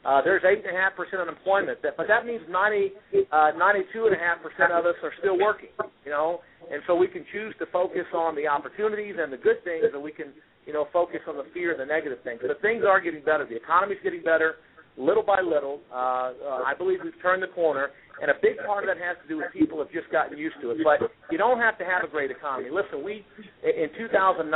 Uh, 0.04 0.22
there's 0.22 0.42
eight 0.46 0.62
and 0.64 0.76
a 0.76 0.78
half 0.78 0.94
percent 0.94 1.20
unemployment, 1.20 1.82
that, 1.82 1.96
but 1.96 2.06
that 2.06 2.24
means 2.24 2.40
ninety, 2.48 2.92
uh, 3.32 3.50
ninety-two 3.58 4.06
and 4.06 4.14
a 4.14 4.18
half 4.18 4.38
percent 4.38 4.70
of 4.70 4.86
us 4.86 4.94
are 5.02 5.10
still 5.18 5.36
working. 5.36 5.70
You 6.04 6.12
know, 6.12 6.40
and 6.70 6.80
so 6.86 6.94
we 6.94 7.08
can 7.08 7.24
choose 7.32 7.52
to 7.58 7.66
focus 7.72 8.06
on 8.14 8.36
the 8.36 8.46
opportunities 8.46 9.16
and 9.18 9.32
the 9.32 9.36
good 9.36 9.64
things, 9.64 9.86
and 9.92 10.00
we 10.00 10.12
can, 10.12 10.26
you 10.64 10.72
know, 10.72 10.86
focus 10.92 11.18
on 11.26 11.36
the 11.36 11.42
fear 11.52 11.72
and 11.72 11.80
the 11.80 11.86
negative 11.86 12.18
things. 12.22 12.38
But 12.46 12.62
things 12.62 12.84
are 12.86 13.00
getting 13.00 13.24
better. 13.24 13.44
The 13.50 13.56
economy's 13.56 13.98
getting 14.04 14.22
better, 14.22 14.62
little 14.96 15.24
by 15.24 15.40
little. 15.42 15.80
Uh, 15.90 15.96
uh, 15.96 16.62
I 16.64 16.74
believe 16.78 17.00
we've 17.02 17.20
turned 17.20 17.42
the 17.42 17.48
corner, 17.48 17.90
and 18.22 18.30
a 18.30 18.38
big 18.40 18.56
part 18.64 18.84
of 18.84 18.88
that 18.88 19.00
has 19.02 19.16
to 19.22 19.28
do 19.28 19.36
with 19.38 19.52
people 19.52 19.78
have 19.78 19.92
just 19.92 20.10
gotten 20.10 20.36
used 20.38 20.56
to 20.62 20.70
it. 20.70 20.78
But 20.82 21.12
you 21.30 21.38
don't 21.38 21.58
have 21.58 21.76
to 21.78 21.84
have 21.84 22.04
a 22.04 22.10
great 22.10 22.30
economy. 22.30 22.70
Listen, 22.70 23.04
we 23.04 23.24
in 23.62 23.88
2009, 23.96 24.48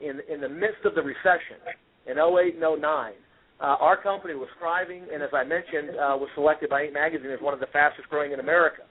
in 0.00 0.20
in 0.26 0.40
the 0.40 0.48
midst 0.48 0.82
of 0.84 0.94
the 0.94 1.02
recession, 1.02 1.62
in 2.06 2.18
08 2.18 2.58
and 2.58 2.82
09, 2.82 3.12
uh, 3.60 3.76
our 3.78 4.00
company 4.00 4.34
was 4.34 4.48
thriving, 4.58 5.06
and 5.12 5.22
as 5.22 5.30
I 5.32 5.44
mentioned, 5.44 5.90
uh, 5.94 6.18
was 6.18 6.28
selected 6.34 6.68
by 6.68 6.82
Inc. 6.82 6.92
Magazine 6.92 7.30
as 7.30 7.40
one 7.40 7.54
of 7.54 7.60
the 7.60 7.70
fastest 7.72 8.08
growing 8.10 8.32
in 8.32 8.40
America. 8.40 8.82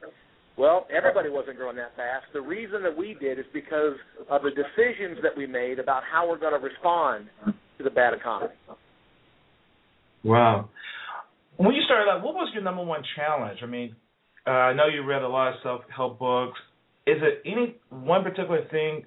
Well, 0.58 0.88
everybody 0.96 1.30
wasn't 1.30 1.58
growing 1.58 1.76
that 1.78 1.96
fast. 1.96 2.26
The 2.32 2.42
reason 2.42 2.84
that 2.84 2.96
we 2.96 3.18
did 3.20 3.40
is 3.40 3.46
because 3.54 3.98
of 4.30 4.44
the 4.44 4.52
decisions 4.52 5.18
that 5.24 5.36
we 5.36 5.48
made 5.48 5.80
about 5.80 6.04
how 6.10 6.30
we're 6.30 6.38
going 6.38 6.54
to 6.54 6.64
respond 6.64 7.28
to 7.46 7.84
the 7.84 7.90
bad 7.90 8.14
economy. 8.14 8.54
Wow. 10.24 10.70
when 11.58 11.76
you 11.76 11.82
started 11.84 12.10
out, 12.10 12.24
what 12.24 12.36
was 12.36 12.50
your 12.54 12.64
number 12.64 12.84
one 12.84 13.02
challenge? 13.16 13.60
I 13.62 13.66
mean, 13.66 13.96
uh, 14.46 14.50
I 14.50 14.74
know 14.74 14.88
you 14.88 15.04
read 15.06 15.22
a 15.22 15.28
lot 15.28 15.50
of 15.50 15.56
self 15.64 15.82
help 15.96 16.20
books. 16.20 16.60
Is 17.06 17.18
it 17.22 17.42
any 17.46 17.76
one 17.90 18.24
particular 18.24 18.66
thing 18.70 19.06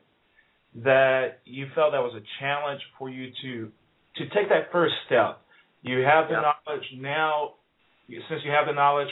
that 0.84 1.38
you 1.44 1.66
felt 1.74 1.92
that 1.92 2.00
was 2.00 2.14
a 2.14 2.24
challenge 2.40 2.80
for 2.98 3.08
you 3.10 3.30
to 3.42 3.70
to 4.16 4.24
take 4.34 4.48
that 4.48 4.72
first 4.72 4.94
step? 5.06 5.40
You 5.82 6.00
have 6.00 6.28
the 6.28 6.34
yeah. 6.34 6.52
knowledge 6.66 6.84
now. 6.98 7.54
Since 8.08 8.42
you 8.44 8.52
have 8.52 8.66
the 8.66 8.72
knowledge, 8.72 9.08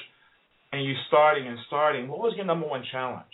and 0.75 0.85
you 0.85 0.95
starting 1.09 1.47
and 1.47 1.59
starting, 1.66 2.09
what 2.09 2.19
was 2.19 2.33
your 2.37 2.45
number 2.45 2.66
one 2.66 2.85
challenge? 2.90 3.26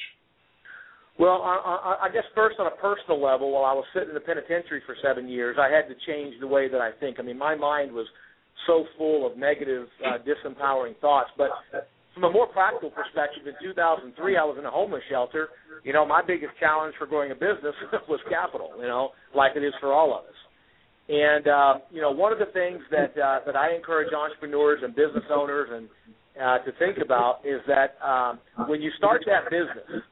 Well, 1.18 1.42
I, 1.42 2.00
I, 2.00 2.06
I 2.06 2.12
guess 2.12 2.24
first 2.34 2.56
on 2.58 2.66
a 2.66 2.76
personal 2.80 3.22
level, 3.22 3.52
while 3.52 3.64
I 3.64 3.74
was 3.74 3.84
sitting 3.92 4.08
in 4.08 4.14
the 4.14 4.20
penitentiary 4.20 4.82
for 4.86 4.96
seven 5.02 5.28
years, 5.28 5.56
I 5.60 5.68
had 5.68 5.88
to 5.88 5.94
change 6.06 6.34
the 6.40 6.46
way 6.46 6.68
that 6.68 6.80
I 6.80 6.92
think. 6.98 7.18
I 7.18 7.22
mean, 7.22 7.38
my 7.38 7.54
mind 7.54 7.92
was 7.92 8.06
so 8.66 8.84
full 8.96 9.26
of 9.26 9.36
negative, 9.36 9.86
uh, 10.04 10.16
disempowering 10.24 10.98
thoughts. 11.00 11.30
But 11.36 11.50
from 12.20 12.30
a 12.30 12.32
more 12.32 12.46
practical 12.46 12.90
perspective, 12.90 13.46
in 13.46 13.54
2003, 13.62 14.36
I 14.36 14.44
was 14.44 14.56
in 14.58 14.66
a 14.66 14.70
homeless 14.70 15.02
shelter. 15.08 15.48
You 15.84 15.92
know, 15.94 16.04
my 16.04 16.20
biggest 16.20 16.52
challenge 16.60 16.94
for 16.98 17.06
growing 17.06 17.30
a 17.30 17.34
business 17.34 17.72
was 18.08 18.20
capital. 18.28 18.72
You 18.76 18.88
know, 18.88 19.10
like 19.34 19.52
it 19.56 19.64
is 19.64 19.72
for 19.80 19.92
all 19.92 20.12
of 20.12 20.24
us. 20.28 20.38
And 21.08 21.48
uh, 21.48 21.74
you 21.90 22.02
know, 22.02 22.10
one 22.10 22.32
of 22.32 22.38
the 22.38 22.52
things 22.52 22.80
that 22.90 23.16
uh, 23.16 23.40
that 23.46 23.56
I 23.56 23.74
encourage 23.74 24.12
entrepreneurs 24.12 24.80
and 24.84 24.94
business 24.94 25.24
owners 25.32 25.68
and 25.72 25.88
uh, 26.36 26.58
to 26.64 26.72
think 26.78 26.98
about 27.02 27.40
is 27.44 27.60
that 27.66 27.96
um, 28.04 28.38
when 28.68 28.82
you 28.82 28.90
start 28.98 29.22
that 29.26 29.50
business, 29.50 30.04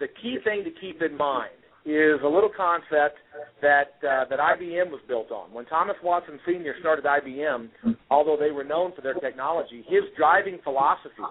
the 0.00 0.08
key 0.20 0.38
thing 0.44 0.64
to 0.64 0.70
keep 0.80 1.00
in 1.02 1.16
mind 1.16 1.54
is 1.86 2.18
a 2.24 2.28
little 2.28 2.50
concept 2.54 3.20
that 3.62 3.94
uh, 4.02 4.24
that 4.28 4.38
IBM 4.38 4.90
was 4.90 5.00
built 5.06 5.30
on. 5.30 5.52
When 5.52 5.66
Thomas 5.66 5.96
Watson 6.02 6.40
Sr. 6.44 6.74
started 6.80 7.04
IBM, 7.04 7.68
although 8.10 8.36
they 8.38 8.50
were 8.50 8.64
known 8.64 8.92
for 8.94 9.02
their 9.02 9.14
technology, 9.14 9.84
his 9.88 10.02
driving 10.16 10.58
philosophy 10.64 11.22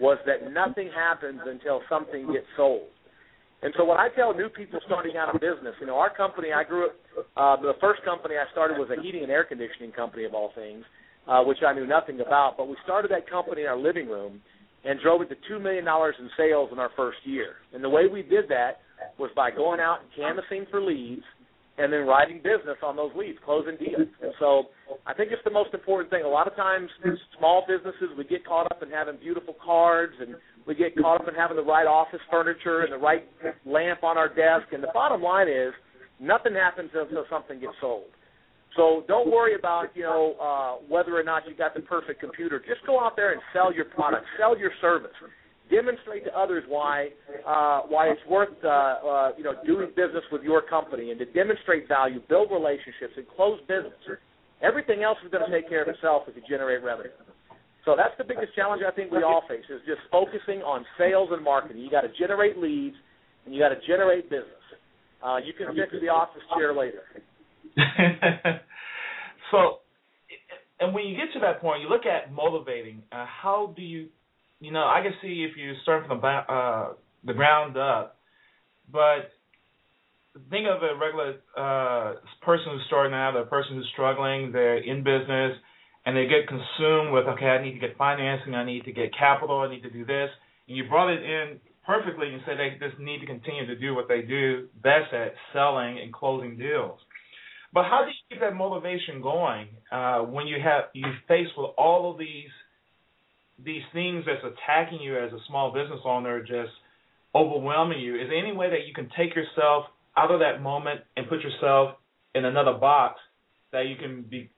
was 0.00 0.18
that 0.26 0.52
nothing 0.52 0.90
happens 0.94 1.40
until 1.46 1.82
something 1.88 2.32
gets 2.32 2.46
sold. 2.56 2.88
And 3.62 3.74
so, 3.76 3.84
what 3.84 4.00
I 4.00 4.08
tell 4.16 4.32
new 4.32 4.48
people 4.48 4.80
starting 4.86 5.16
out 5.18 5.34
a 5.34 5.38
business, 5.38 5.74
you 5.80 5.86
know, 5.86 5.96
our 5.96 6.14
company, 6.14 6.48
I 6.52 6.64
grew 6.64 6.86
up. 6.86 6.96
Uh, 7.36 7.60
the 7.60 7.74
first 7.80 8.02
company 8.04 8.36
I 8.36 8.50
started 8.52 8.78
was 8.78 8.88
a 8.88 9.00
heating 9.02 9.22
and 9.22 9.30
air 9.30 9.44
conditioning 9.44 9.92
company 9.92 10.24
of 10.24 10.32
all 10.32 10.52
things, 10.54 10.84
uh, 11.28 11.42
which 11.44 11.58
I 11.66 11.74
knew 11.74 11.86
nothing 11.86 12.20
about. 12.20 12.54
But 12.56 12.68
we 12.68 12.76
started 12.84 13.10
that 13.10 13.28
company 13.28 13.62
in 13.62 13.68
our 13.68 13.76
living 13.76 14.08
room, 14.08 14.40
and 14.84 14.98
drove 15.00 15.20
it 15.22 15.28
to 15.28 15.36
two 15.48 15.58
million 15.58 15.84
dollars 15.84 16.14
in 16.18 16.30
sales 16.36 16.70
in 16.72 16.78
our 16.78 16.90
first 16.96 17.18
year. 17.24 17.56
And 17.74 17.84
the 17.84 17.88
way 17.88 18.06
we 18.10 18.22
did 18.22 18.48
that 18.48 18.80
was 19.18 19.30
by 19.36 19.50
going 19.50 19.80
out 19.80 19.98
and 20.00 20.08
canvassing 20.16 20.66
for 20.70 20.80
leads 20.80 21.22
and 21.78 21.92
then 21.92 22.06
writing 22.06 22.38
business 22.38 22.76
on 22.82 22.96
those 22.96 23.10
leads, 23.16 23.38
closing 23.44 23.76
deals. 23.76 24.08
And 24.22 24.32
so 24.38 24.64
I 25.06 25.14
think 25.14 25.32
it's 25.32 25.42
the 25.44 25.50
most 25.50 25.72
important 25.72 26.10
thing. 26.10 26.24
A 26.24 26.28
lot 26.28 26.46
of 26.46 26.56
times 26.56 26.90
small 27.38 27.64
businesses 27.66 28.10
we 28.18 28.24
get 28.24 28.44
caught 28.44 28.70
up 28.70 28.82
in 28.82 28.90
having 28.90 29.16
beautiful 29.16 29.54
cards 29.64 30.14
and 30.20 30.34
we 30.66 30.74
get 30.74 30.96
caught 30.96 31.20
up 31.20 31.28
in 31.28 31.34
having 31.34 31.56
the 31.56 31.64
right 31.64 31.86
office 31.86 32.20
furniture 32.30 32.82
and 32.82 32.92
the 32.92 32.98
right 32.98 33.24
lamp 33.64 34.04
on 34.04 34.18
our 34.18 34.28
desk 34.28 34.72
and 34.72 34.82
the 34.82 34.92
bottom 34.92 35.22
line 35.22 35.48
is 35.48 35.72
nothing 36.20 36.54
happens 36.54 36.90
until 36.94 37.24
something 37.30 37.60
gets 37.60 37.72
sold. 37.80 38.12
So 38.76 39.04
don't 39.08 39.30
worry 39.30 39.54
about 39.54 39.88
you 39.94 40.02
know 40.02 40.36
uh, 40.40 40.84
whether 40.86 41.18
or 41.18 41.24
not 41.24 41.42
you 41.48 41.56
got 41.56 41.74
the 41.74 41.80
perfect 41.80 42.20
computer. 42.20 42.60
Just 42.60 42.86
go 42.86 43.00
out 43.00 43.16
there 43.16 43.32
and 43.32 43.40
sell 43.52 43.74
your 43.74 43.86
product, 43.86 44.26
sell 44.38 44.56
your 44.56 44.70
service, 44.80 45.10
demonstrate 45.70 46.24
to 46.24 46.36
others 46.36 46.64
why 46.68 47.08
uh, 47.46 47.82
why 47.88 48.08
it's 48.08 48.20
worth 48.28 48.50
uh, 48.64 48.68
uh, 48.68 49.32
you 49.38 49.44
know 49.44 49.54
doing 49.66 49.88
business 49.96 50.24
with 50.32 50.42
your 50.42 50.62
company, 50.62 51.10
and 51.10 51.18
to 51.18 51.26
demonstrate 51.26 51.88
value, 51.88 52.20
build 52.28 52.50
relationships, 52.50 53.14
and 53.16 53.26
close 53.36 53.60
business. 53.68 54.18
Everything 54.62 55.02
else 55.02 55.16
is 55.24 55.30
going 55.30 55.44
to 55.44 55.50
take 55.50 55.68
care 55.68 55.82
of 55.82 55.88
itself 55.88 56.24
if 56.28 56.36
you 56.36 56.42
generate 56.48 56.84
revenue. 56.84 57.10
So 57.84 57.96
that's 57.96 58.12
the 58.18 58.24
biggest 58.24 58.54
challenge 58.54 58.82
I 58.86 58.90
think 58.94 59.10
we 59.10 59.22
all 59.22 59.42
face 59.48 59.64
is 59.70 59.80
just 59.86 60.00
focusing 60.12 60.60
on 60.60 60.84
sales 60.98 61.30
and 61.32 61.42
marketing. 61.42 61.80
You 61.80 61.90
got 61.90 62.02
to 62.02 62.12
generate 62.18 62.58
leads 62.58 62.96
and 63.44 63.54
you 63.54 63.60
got 63.60 63.70
to 63.70 63.80
generate 63.86 64.28
business. 64.28 64.46
Uh, 65.24 65.38
you 65.38 65.52
can 65.52 65.74
fix 65.74 65.92
the 66.00 66.08
office 66.08 66.42
chair 66.56 66.74
later. 66.74 67.02
so, 69.50 69.78
and 70.80 70.94
when 70.94 71.06
you 71.06 71.16
get 71.16 71.32
to 71.34 71.40
that 71.40 71.60
point, 71.60 71.82
you 71.82 71.88
look 71.88 72.06
at 72.06 72.32
motivating. 72.32 73.02
Uh, 73.12 73.26
how 73.26 73.72
do 73.76 73.82
you, 73.82 74.08
you 74.60 74.72
know, 74.72 74.84
I 74.84 75.00
can 75.02 75.12
see 75.22 75.46
if 75.48 75.56
you 75.56 75.72
start 75.82 76.06
from 76.06 76.20
the 76.20 76.26
uh, 76.26 76.92
the 77.24 77.34
ground 77.34 77.76
up, 77.76 78.18
but 78.90 79.32
think 80.48 80.66
of 80.68 80.82
a 80.82 80.98
regular 80.98 81.34
uh, 81.56 82.20
person 82.42 82.72
who's 82.72 82.84
starting 82.86 83.14
out, 83.14 83.36
a 83.36 83.44
person 83.46 83.76
who's 83.76 83.88
struggling, 83.92 84.52
they're 84.52 84.78
in 84.78 85.02
business, 85.02 85.56
and 86.06 86.16
they 86.16 86.26
get 86.26 86.46
consumed 86.48 87.12
with, 87.12 87.26
okay, 87.26 87.46
I 87.46 87.62
need 87.62 87.72
to 87.72 87.78
get 87.80 87.96
financing, 87.96 88.54
I 88.54 88.64
need 88.64 88.84
to 88.84 88.92
get 88.92 89.10
capital, 89.16 89.60
I 89.60 89.70
need 89.70 89.82
to 89.82 89.90
do 89.90 90.04
this, 90.04 90.30
and 90.68 90.76
you 90.76 90.88
brought 90.88 91.10
it 91.10 91.22
in 91.22 91.58
perfectly 91.84 92.32
and 92.32 92.40
said 92.46 92.56
they 92.58 92.76
just 92.86 93.00
need 93.00 93.20
to 93.20 93.26
continue 93.26 93.66
to 93.66 93.76
do 93.76 93.94
what 93.94 94.08
they 94.08 94.22
do 94.22 94.68
best 94.82 95.12
at, 95.12 95.34
selling 95.52 95.98
and 95.98 96.12
closing 96.12 96.56
deals. 96.56 97.00
But 97.72 97.84
how 97.84 98.04
do 98.04 98.10
you 98.10 98.16
keep 98.28 98.40
that 98.40 98.54
motivation 98.54 99.20
going 99.22 99.68
uh, 99.92 100.20
when 100.20 100.46
you 100.46 100.56
have 100.62 100.84
you 100.92 101.06
faced 101.28 101.52
with 101.56 101.70
all 101.78 102.10
of 102.10 102.18
these 102.18 102.50
these 103.64 103.82
things 103.92 104.24
that's 104.26 104.44
attacking 104.44 105.00
you 105.00 105.16
as 105.18 105.32
a 105.32 105.38
small 105.48 105.72
business 105.72 106.00
owner, 106.04 106.40
just 106.40 106.72
overwhelming 107.34 108.00
you? 108.00 108.14
Is 108.16 108.28
there 108.28 108.38
any 108.38 108.56
way 108.56 108.70
that 108.70 108.86
you 108.86 108.94
can 108.94 109.08
take 109.16 109.34
yourself 109.34 109.86
out 110.16 110.30
of 110.30 110.40
that 110.40 110.62
moment 110.62 111.00
and 111.16 111.28
put 111.28 111.40
yourself 111.40 111.96
in 112.34 112.44
another 112.44 112.74
box 112.74 113.20
that 113.72 113.86
you 113.86 113.96
can 113.96 114.22
be, 114.22 114.50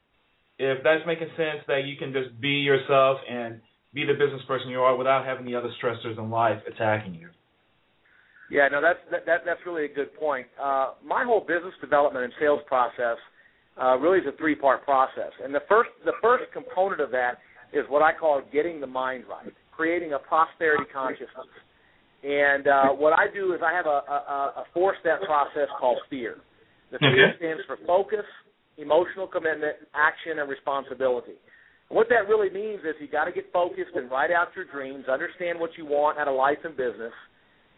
if 0.59 0.83
that's 0.83 1.03
making 1.07 1.29
sense, 1.37 1.61
that 1.69 1.85
you 1.85 1.97
can 1.97 2.13
just 2.13 2.41
be 2.41 2.65
yourself 2.65 3.19
and 3.29 3.61
be 3.95 4.05
the 4.07 4.15
business 4.15 4.43
person 4.47 4.71
you 4.71 4.81
are 4.81 4.97
without 4.97 5.25
having 5.25 5.45
the 5.45 5.55
other 5.55 5.71
stressors 5.83 6.19
in 6.19 6.31
life 6.31 6.59
attacking 6.67 7.15
you? 7.15 7.29
Yeah, 8.51 8.69
no, 8.69 8.83
that's 8.83 8.99
that, 9.11 9.25
that 9.25 9.41
that's 9.47 9.61
really 9.65 9.87
a 9.87 9.89
good 9.89 10.15
point. 10.15 10.47
Uh, 10.61 10.93
my 11.05 11.25
whole 11.25 11.41
business 11.41 11.73
development 11.81 12.25
and 12.25 12.35
sales 12.39 12.61
process 12.67 13.17
uh, 13.81 13.97
really 13.97 14.19
is 14.19 14.27
a 14.27 14.37
three 14.37 14.55
part 14.55 14.85
process, 14.85 15.33
and 15.43 15.55
the 15.55 15.65
first 15.69 15.89
the 16.05 16.13
first 16.21 16.45
component 16.53 17.01
of 17.01 17.11
that 17.13 17.39
is 17.73 17.85
what 17.89 18.03
I 18.03 18.13
call 18.13 18.43
getting 18.53 18.81
the 18.81 18.87
mind 18.87 19.25
right, 19.29 19.53
creating 19.73 20.13
a 20.13 20.19
prosperity 20.19 20.85
consciousness. 20.93 21.51
And 22.23 22.69
uh, 22.69 22.89
what 22.95 23.19
I 23.19 23.27
do 23.33 23.53
is 23.55 23.61
I 23.65 23.75
have 23.75 23.87
a, 23.87 24.01
a, 24.07 24.63
a 24.63 24.65
four 24.73 24.95
step 25.01 25.23
process 25.23 25.69
called 25.81 25.99
fear. 26.09 26.37
The 26.93 26.99
fear 26.99 27.31
okay. 27.31 27.39
stands 27.39 27.63
for 27.67 27.79
focus, 27.87 28.27
emotional 28.79 29.27
commitment, 29.27 29.77
action, 29.95 30.39
and 30.39 30.49
responsibility. 30.49 31.41
And 31.91 31.97
what 31.97 32.09
that 32.11 32.29
really 32.29 32.51
means 32.51 32.81
is 32.85 32.95
you 33.01 33.09
got 33.09 33.25
to 33.25 33.33
get 33.33 33.51
focused 33.53 33.97
and 33.97 34.11
write 34.11 34.31
out 34.31 34.49
your 34.55 34.67
dreams, 34.67 35.07
understand 35.11 35.59
what 35.59 35.71
you 35.77 35.85
want 35.87 36.19
out 36.19 36.29
of 36.29 36.37
life 36.37 36.59
and 36.65 36.77
business 36.77 37.13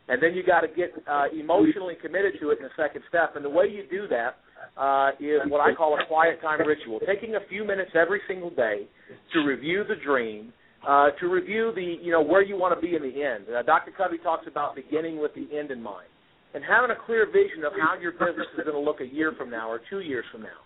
and 0.09 0.23
then 0.23 0.35
you 0.35 0.45
got 0.45 0.61
to 0.61 0.69
get 0.69 0.93
uh, 1.09 1.25
emotionally 1.33 1.95
committed 2.01 2.35
to 2.41 2.51
it 2.51 2.59
in 2.59 2.65
the 2.65 2.77
second 2.77 3.03
step. 3.09 3.37
And 3.37 3.45
the 3.45 3.51
way 3.51 3.67
you 3.67 3.85
do 3.91 4.07
that 4.09 4.37
uh, 4.77 5.11
is 5.21 5.41
what 5.49 5.61
I 5.61 5.75
call 5.75 5.99
a 5.99 6.07
quiet 6.07 6.41
time 6.43 6.67
ritual, 6.67 7.01
taking 7.07 7.37
a 7.37 7.47
few 7.49 7.65
minutes 7.65 7.91
every 7.95 8.21
single 8.27 8.51
day 8.51 8.87
to 9.33 9.41
review 9.41 9.85
the 9.89 9.97
dream, 10.05 10.53
uh, 10.87 11.11
to 11.21 11.29
review 11.29 11.73
the 11.75 11.97
you 12.03 12.11
know 12.11 12.23
where 12.23 12.43
you 12.43 12.57
want 12.57 12.75
to 12.75 12.81
be 12.87 12.97
in 12.97 13.03
the 13.03 13.23
end. 13.23 13.45
Uh, 13.49 13.63
Dr. 13.63 13.93
Covey 13.97 14.19
talks 14.19 14.47
about 14.47 14.75
beginning 14.75 15.21
with 15.21 15.33
the 15.35 15.47
end 15.57 15.71
in 15.71 15.83
mind, 15.83 16.09
and 16.55 16.63
having 16.65 16.91
a 16.91 16.99
clear 17.07 17.27
vision 17.27 17.65
of 17.65 17.73
how 17.81 17.99
your 18.01 18.13
business 18.13 18.47
is 18.59 18.65
going 18.65 18.77
to 18.77 18.81
look 18.81 19.01
a 19.01 19.07
year 19.07 19.33
from 19.39 19.51
now 19.51 19.71
or 19.71 19.81
two 19.91 20.01
years 20.01 20.25
from 20.33 20.43
now. 20.43 20.61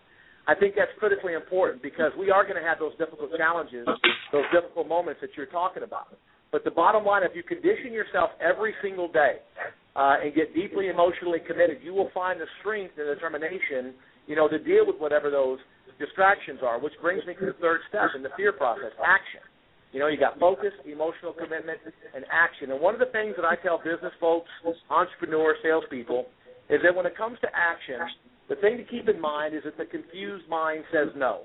I 0.48 0.54
think 0.54 0.74
that's 0.74 0.90
critically 0.98 1.34
important 1.34 1.82
because 1.82 2.10
we 2.18 2.30
are 2.30 2.42
going 2.42 2.56
to 2.56 2.66
have 2.66 2.78
those 2.78 2.96
difficult 2.96 3.36
challenges, 3.36 3.86
those 4.32 4.48
difficult 4.48 4.88
moments 4.88 5.20
that 5.20 5.30
you're 5.36 5.52
talking 5.52 5.82
about. 5.82 6.16
But 6.50 6.64
the 6.64 6.70
bottom 6.70 7.04
line, 7.04 7.22
if 7.22 7.36
you 7.36 7.42
condition 7.42 7.92
yourself 7.92 8.30
every 8.40 8.72
single 8.80 9.12
day 9.12 9.44
uh, 9.98 10.22
and 10.22 10.30
get 10.32 10.54
deeply 10.54 10.88
emotionally 10.88 11.42
committed, 11.42 11.78
you 11.82 11.92
will 11.92 12.10
find 12.14 12.40
the 12.40 12.46
strength 12.60 12.94
and 12.96 13.10
determination, 13.10 13.98
you 14.30 14.36
know, 14.36 14.46
to 14.46 14.58
deal 14.62 14.86
with 14.86 14.94
whatever 15.02 15.28
those 15.28 15.58
distractions 15.98 16.60
are. 16.62 16.78
Which 16.78 16.94
brings 17.02 17.26
me 17.26 17.34
to 17.34 17.46
the 17.50 17.58
third 17.60 17.80
step 17.88 18.14
in 18.14 18.22
the 18.22 18.30
fear 18.36 18.52
process: 18.52 18.94
action. 19.02 19.42
You 19.90 19.98
know, 19.98 20.06
you 20.06 20.20
got 20.20 20.38
focus, 20.38 20.70
emotional 20.86 21.32
commitment, 21.32 21.80
and 22.14 22.24
action. 22.30 22.70
And 22.70 22.80
one 22.80 22.94
of 22.94 23.00
the 23.00 23.10
things 23.10 23.34
that 23.36 23.44
I 23.44 23.56
tell 23.56 23.78
business 23.78 24.12
folks, 24.20 24.48
entrepreneurs, 24.90 25.56
salespeople, 25.64 26.26
is 26.70 26.78
that 26.84 26.94
when 26.94 27.06
it 27.06 27.16
comes 27.16 27.40
to 27.40 27.48
action, 27.50 27.98
the 28.48 28.56
thing 28.56 28.76
to 28.76 28.84
keep 28.84 29.08
in 29.08 29.18
mind 29.20 29.56
is 29.56 29.64
that 29.64 29.78
the 29.78 29.86
confused 29.86 30.46
mind 30.48 30.84
says 30.92 31.08
no. 31.16 31.42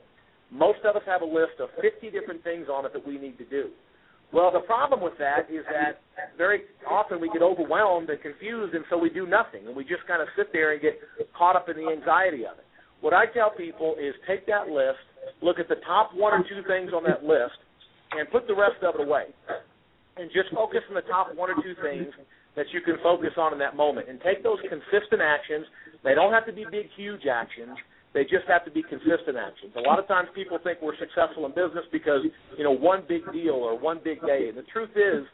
Most 0.51 0.79
of 0.85 0.95
us 0.95 1.01
have 1.07 1.23
a 1.23 1.25
list 1.25 1.57
of 1.59 1.69
50 1.81 2.11
different 2.11 2.43
things 2.43 2.67
on 2.71 2.85
it 2.85 2.93
that 2.93 3.07
we 3.07 3.17
need 3.17 3.39
to 3.39 3.45
do. 3.45 3.71
Well, 4.33 4.51
the 4.51 4.65
problem 4.65 4.99
with 5.01 5.13
that 5.19 5.45
is 5.45 5.63
that 5.69 6.01
very 6.37 6.61
often 6.89 7.21
we 7.21 7.29
get 7.29 7.43
overwhelmed 7.43 8.09
and 8.09 8.19
confused, 8.19 8.73
and 8.73 8.83
so 8.89 8.97
we 8.97 9.11
do 9.11 9.27
nothing, 9.27 9.67
and 9.67 9.75
we 9.75 9.83
just 9.83 10.01
kind 10.07 10.23
of 10.23 10.27
sit 10.35 10.51
there 10.51 10.73
and 10.73 10.81
get 10.81 10.97
caught 11.37 11.55
up 11.55 11.69
in 11.69 11.77
the 11.77 11.87
anxiety 11.91 12.43
of 12.49 12.57
it. 12.57 12.65
What 13.01 13.13
I 13.13 13.27
tell 13.27 13.51
people 13.51 13.95
is 14.01 14.15
take 14.25 14.47
that 14.47 14.69
list, 14.69 14.97
look 15.43 15.59
at 15.59 15.69
the 15.69 15.77
top 15.85 16.15
one 16.15 16.33
or 16.33 16.41
two 16.49 16.65
things 16.67 16.91
on 16.97 17.03
that 17.03 17.23
list, 17.23 17.61
and 18.17 18.25
put 18.31 18.47
the 18.47 18.55
rest 18.55 18.81
of 18.81 18.95
it 18.95 19.05
away, 19.05 19.25
and 20.17 20.31
just 20.33 20.49
focus 20.49 20.81
on 20.89 20.95
the 20.95 21.05
top 21.05 21.35
one 21.35 21.51
or 21.51 21.55
two 21.61 21.77
things 21.83 22.09
that 22.55 22.65
you 22.73 22.81
can 22.81 22.97
focus 23.03 23.37
on 23.37 23.53
in 23.53 23.59
that 23.59 23.75
moment, 23.75 24.09
and 24.09 24.19
take 24.21 24.41
those 24.41 24.57
consistent 24.65 25.21
actions. 25.21 25.65
They 26.03 26.15
don't 26.15 26.33
have 26.33 26.45
to 26.47 26.53
be 26.53 26.65
big, 26.69 26.89
huge 26.97 27.29
actions, 27.29 27.77
They 28.13 28.23
just 28.23 28.45
have 28.47 28.63
to 28.65 28.71
be 28.71 28.83
consistent 28.83 29.37
actions. 29.37 29.73
A 29.75 29.81
lot 29.81 29.97
of 29.97 30.07
times 30.07 30.29
people 30.35 30.59
think 30.63 30.79
we're 30.81 30.97
successful 30.97 31.45
in 31.45 31.51
business 31.51 31.85
because, 31.91 32.21
you 32.57 32.63
know, 32.63 32.71
one 32.71 33.03
big 33.09 33.25
deal 33.33 33.57
or 33.57 33.77
one 33.77 33.99
big 34.03 34.21
day. 34.21 34.49
And 34.49 34.57
the 34.57 34.67
truth 34.69 34.93
is, 34.95 35.25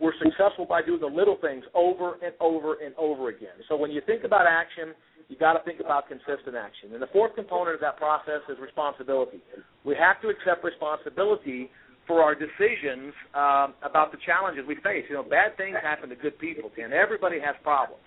we're 0.00 0.18
successful 0.18 0.66
by 0.66 0.82
doing 0.82 1.00
the 1.00 1.06
little 1.06 1.38
things 1.40 1.62
over 1.74 2.18
and 2.18 2.34
over 2.40 2.82
and 2.82 2.92
over 2.98 3.28
again. 3.28 3.54
So 3.68 3.76
when 3.76 3.92
you 3.92 4.02
think 4.04 4.24
about 4.24 4.46
action, 4.50 4.94
you 5.28 5.36
got 5.38 5.54
to 5.54 5.62
think 5.62 5.78
about 5.78 6.08
consistent 6.08 6.58
action. 6.58 6.92
And 6.92 7.00
the 7.00 7.08
fourth 7.12 7.34
component 7.36 7.76
of 7.76 7.80
that 7.80 7.96
process 7.96 8.42
is 8.50 8.58
responsibility. 8.60 9.38
We 9.84 9.94
have 9.94 10.20
to 10.22 10.28
accept 10.28 10.64
responsibility 10.64 11.70
for 12.06 12.20
our 12.20 12.34
decisions 12.34 13.14
um, 13.32 13.78
about 13.86 14.10
the 14.10 14.18
challenges 14.26 14.64
we 14.66 14.74
face. 14.82 15.06
You 15.08 15.16
know, 15.16 15.22
bad 15.22 15.56
things 15.56 15.76
happen 15.80 16.10
to 16.10 16.16
good 16.16 16.38
people, 16.38 16.70
and 16.76 16.92
everybody 16.92 17.38
has 17.40 17.54
problems. 17.62 18.02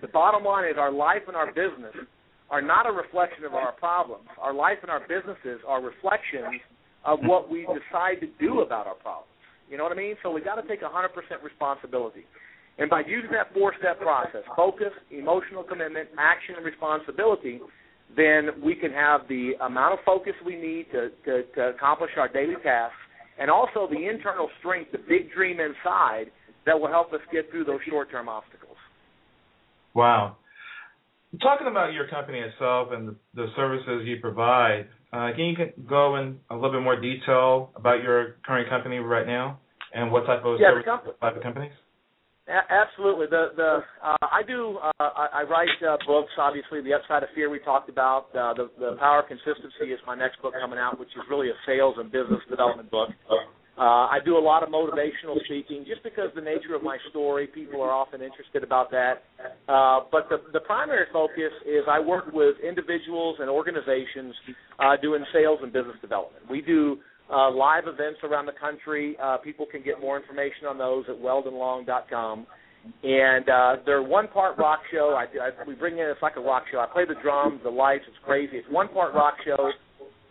The 0.00 0.08
bottom 0.08 0.44
line 0.44 0.64
is 0.64 0.76
our 0.78 0.90
life 0.90 1.22
and 1.28 1.36
our 1.36 1.46
business 1.46 1.94
are 2.50 2.62
not 2.62 2.86
a 2.86 2.92
reflection 2.92 3.44
of 3.44 3.54
our 3.54 3.72
problems. 3.72 4.28
Our 4.40 4.54
life 4.54 4.78
and 4.82 4.90
our 4.90 5.00
businesses 5.00 5.60
are 5.66 5.82
reflections 5.82 6.60
of 7.04 7.20
what 7.22 7.50
we 7.50 7.66
decide 7.66 8.20
to 8.20 8.28
do 8.38 8.60
about 8.60 8.86
our 8.86 8.94
problems. 8.94 9.30
You 9.70 9.76
know 9.76 9.82
what 9.82 9.92
I 9.92 9.96
mean? 9.96 10.14
So 10.22 10.30
we 10.30 10.40
got 10.40 10.56
to 10.56 10.68
take 10.68 10.82
100% 10.82 10.92
responsibility. 11.42 12.24
And 12.78 12.90
by 12.90 13.02
using 13.06 13.30
that 13.32 13.52
four-step 13.54 14.00
process, 14.00 14.42
focus, 14.54 14.92
emotional 15.10 15.64
commitment, 15.64 16.10
action, 16.18 16.54
and 16.56 16.64
responsibility, 16.64 17.60
then 18.14 18.62
we 18.62 18.74
can 18.74 18.92
have 18.92 19.22
the 19.28 19.52
amount 19.62 19.94
of 19.94 19.98
focus 20.04 20.34
we 20.44 20.56
need 20.56 20.86
to, 20.92 21.10
to, 21.24 21.42
to 21.54 21.60
accomplish 21.74 22.10
our 22.16 22.28
daily 22.28 22.54
tasks 22.62 22.96
and 23.38 23.50
also 23.50 23.88
the 23.90 24.08
internal 24.08 24.48
strength, 24.60 24.92
the 24.92 24.98
big 24.98 25.32
dream 25.34 25.58
inside 25.58 26.26
that 26.64 26.78
will 26.78 26.88
help 26.88 27.12
us 27.12 27.20
get 27.32 27.50
through 27.50 27.64
those 27.64 27.80
short-term 27.88 28.28
obstacles. 28.28 28.76
Wow. 29.94 30.36
Talking 31.42 31.66
about 31.66 31.92
your 31.92 32.08
company 32.08 32.38
itself 32.38 32.88
and 32.92 33.08
the, 33.08 33.16
the 33.34 33.46
services 33.56 34.02
you 34.06 34.18
provide, 34.20 34.86
uh, 35.12 35.30
can 35.34 35.44
you 35.44 35.56
go 35.88 36.16
in 36.16 36.38
a 36.50 36.54
little 36.54 36.72
bit 36.72 36.82
more 36.82 37.00
detail 37.00 37.72
about 37.76 38.02
your 38.02 38.36
current 38.46 38.68
company 38.68 38.98
right 38.98 39.26
now 39.26 39.60
and 39.94 40.10
what 40.12 40.26
type 40.26 40.44
of 40.44 40.60
yeah, 40.60 40.70
services 40.70 41.14
type 41.20 41.36
of 41.36 41.42
companies? 41.42 41.72
A- 42.48 42.72
absolutely. 42.72 43.26
The 43.26 43.50
the 43.56 43.82
uh, 44.02 44.16
I 44.22 44.42
do 44.46 44.78
uh, 44.78 44.92
I, 44.98 45.40
I 45.40 45.42
write 45.42 45.68
uh, 45.82 45.96
books. 46.06 46.30
Obviously, 46.38 46.80
the 46.80 46.94
upside 46.94 47.22
of 47.22 47.28
fear 47.34 47.50
we 47.50 47.58
talked 47.58 47.88
about. 47.88 48.30
Uh, 48.30 48.54
the 48.54 48.70
the 48.78 48.96
power 49.00 49.20
of 49.20 49.26
consistency 49.26 49.90
is 49.90 49.98
my 50.06 50.14
next 50.14 50.40
book 50.42 50.54
coming 50.60 50.78
out, 50.78 50.98
which 50.98 51.10
is 51.10 51.22
really 51.28 51.48
a 51.50 51.58
sales 51.66 51.96
and 51.98 52.10
business 52.12 52.40
development 52.48 52.90
book. 52.90 53.10
Uh, 53.78 54.08
I 54.08 54.18
do 54.24 54.38
a 54.38 54.40
lot 54.40 54.62
of 54.62 54.70
motivational 54.70 55.36
speaking 55.44 55.84
just 55.86 56.02
because 56.02 56.30
the 56.34 56.40
nature 56.40 56.74
of 56.74 56.82
my 56.82 56.96
story, 57.10 57.46
people 57.46 57.82
are 57.82 57.90
often 57.90 58.22
interested 58.22 58.64
about 58.64 58.90
that. 58.90 59.24
Uh, 59.68 60.00
but 60.10 60.30
the, 60.30 60.38
the 60.54 60.60
primary 60.60 61.04
focus 61.12 61.52
is 61.66 61.84
I 61.86 62.00
work 62.00 62.32
with 62.32 62.56
individuals 62.66 63.36
and 63.38 63.50
organizations 63.50 64.34
uh, 64.78 64.96
doing 65.02 65.24
sales 65.30 65.58
and 65.62 65.74
business 65.74 65.96
development. 66.00 66.44
We 66.50 66.62
do 66.62 66.96
uh, 67.30 67.50
live 67.50 67.84
events 67.86 68.20
around 68.24 68.46
the 68.46 68.56
country. 68.58 69.14
Uh, 69.22 69.36
people 69.38 69.66
can 69.70 69.82
get 69.82 70.00
more 70.00 70.18
information 70.18 70.66
on 70.68 70.78
those 70.78 71.04
at 71.10 71.16
weldonlong.com. 71.16 72.46
And 73.02 73.48
uh, 73.48 73.76
they're 73.84 74.02
one 74.02 74.28
part 74.28 74.56
rock 74.56 74.80
show. 74.90 75.18
I, 75.18 75.24
I, 75.24 75.50
we 75.66 75.74
bring 75.74 75.98
in 75.98 76.06
it's 76.06 76.22
like 76.22 76.36
a 76.36 76.40
rock 76.40 76.64
show. 76.72 76.78
I 76.78 76.86
play 76.86 77.04
the 77.04 77.20
drums, 77.20 77.60
the 77.62 77.70
lights. 77.70 78.04
It's 78.08 78.16
crazy. 78.24 78.56
It's 78.56 78.68
one 78.70 78.88
part 78.88 79.12
rock 79.12 79.34
show 79.44 79.72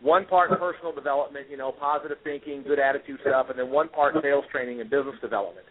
one 0.06 0.26
part 0.26 0.54
personal 0.60 0.94
development, 0.94 1.48
you 1.50 1.58
know, 1.58 1.74
positive 1.74 2.18
thinking, 2.24 2.62
good 2.62 2.78
attitude 2.78 3.18
stuff, 3.26 3.48
and 3.50 3.58
then 3.58 3.72
one 3.72 3.90
part 3.90 4.14
sales 4.22 4.46
training 4.52 4.80
and 4.80 4.90
business 4.90 5.16
development. 5.20 5.66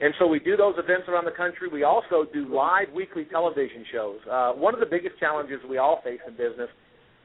And 0.00 0.12
so 0.18 0.26
we 0.26 0.40
do 0.40 0.56
those 0.56 0.74
events 0.78 1.06
around 1.06 1.26
the 1.26 1.36
country. 1.36 1.68
We 1.68 1.84
also 1.84 2.24
do 2.32 2.48
live 2.48 2.88
weekly 2.94 3.26
television 3.30 3.84
shows. 3.92 4.18
Uh, 4.24 4.52
one 4.52 4.72
of 4.74 4.80
the 4.80 4.88
biggest 4.88 5.20
challenges 5.20 5.60
we 5.68 5.78
all 5.78 6.00
face 6.02 6.18
in 6.26 6.32
business 6.32 6.72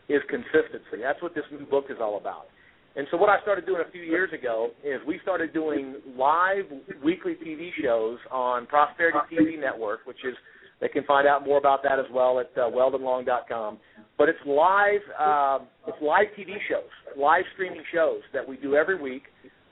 is 0.09 0.21
consistency. 0.29 1.01
That's 1.01 1.21
what 1.21 1.33
this 1.33 1.45
new 1.49 1.65
book 1.65 1.85
is 1.89 1.97
all 1.99 2.17
about. 2.17 2.51
And 2.95 3.07
so 3.09 3.17
what 3.17 3.29
I 3.29 3.41
started 3.41 3.65
doing 3.65 3.81
a 3.87 3.91
few 3.91 4.01
years 4.01 4.31
ago 4.33 4.71
is 4.83 4.99
we 5.07 5.19
started 5.23 5.53
doing 5.53 5.95
live 6.17 6.65
weekly 7.03 7.35
TV 7.39 7.69
shows 7.81 8.17
on 8.31 8.65
Prosperity 8.67 9.19
TV 9.31 9.59
Network, 9.59 10.01
which 10.05 10.19
is 10.25 10.35
they 10.81 10.87
can 10.87 11.03
find 11.03 11.27
out 11.27 11.45
more 11.45 11.57
about 11.57 11.83
that 11.83 11.99
as 11.99 12.05
well 12.13 12.39
at 12.39 12.51
uh, 12.57 12.69
weldonlong.com. 12.69 13.77
But 14.17 14.29
it's 14.29 14.39
live, 14.45 15.01
uh, 15.17 15.59
it's 15.87 15.97
live 16.01 16.27
TV 16.37 16.55
shows, 16.69 16.89
live 17.17 17.43
streaming 17.53 17.83
shows 17.93 18.21
that 18.33 18.47
we 18.47 18.57
do 18.57 18.75
every 18.75 18.99
week. 19.01 19.23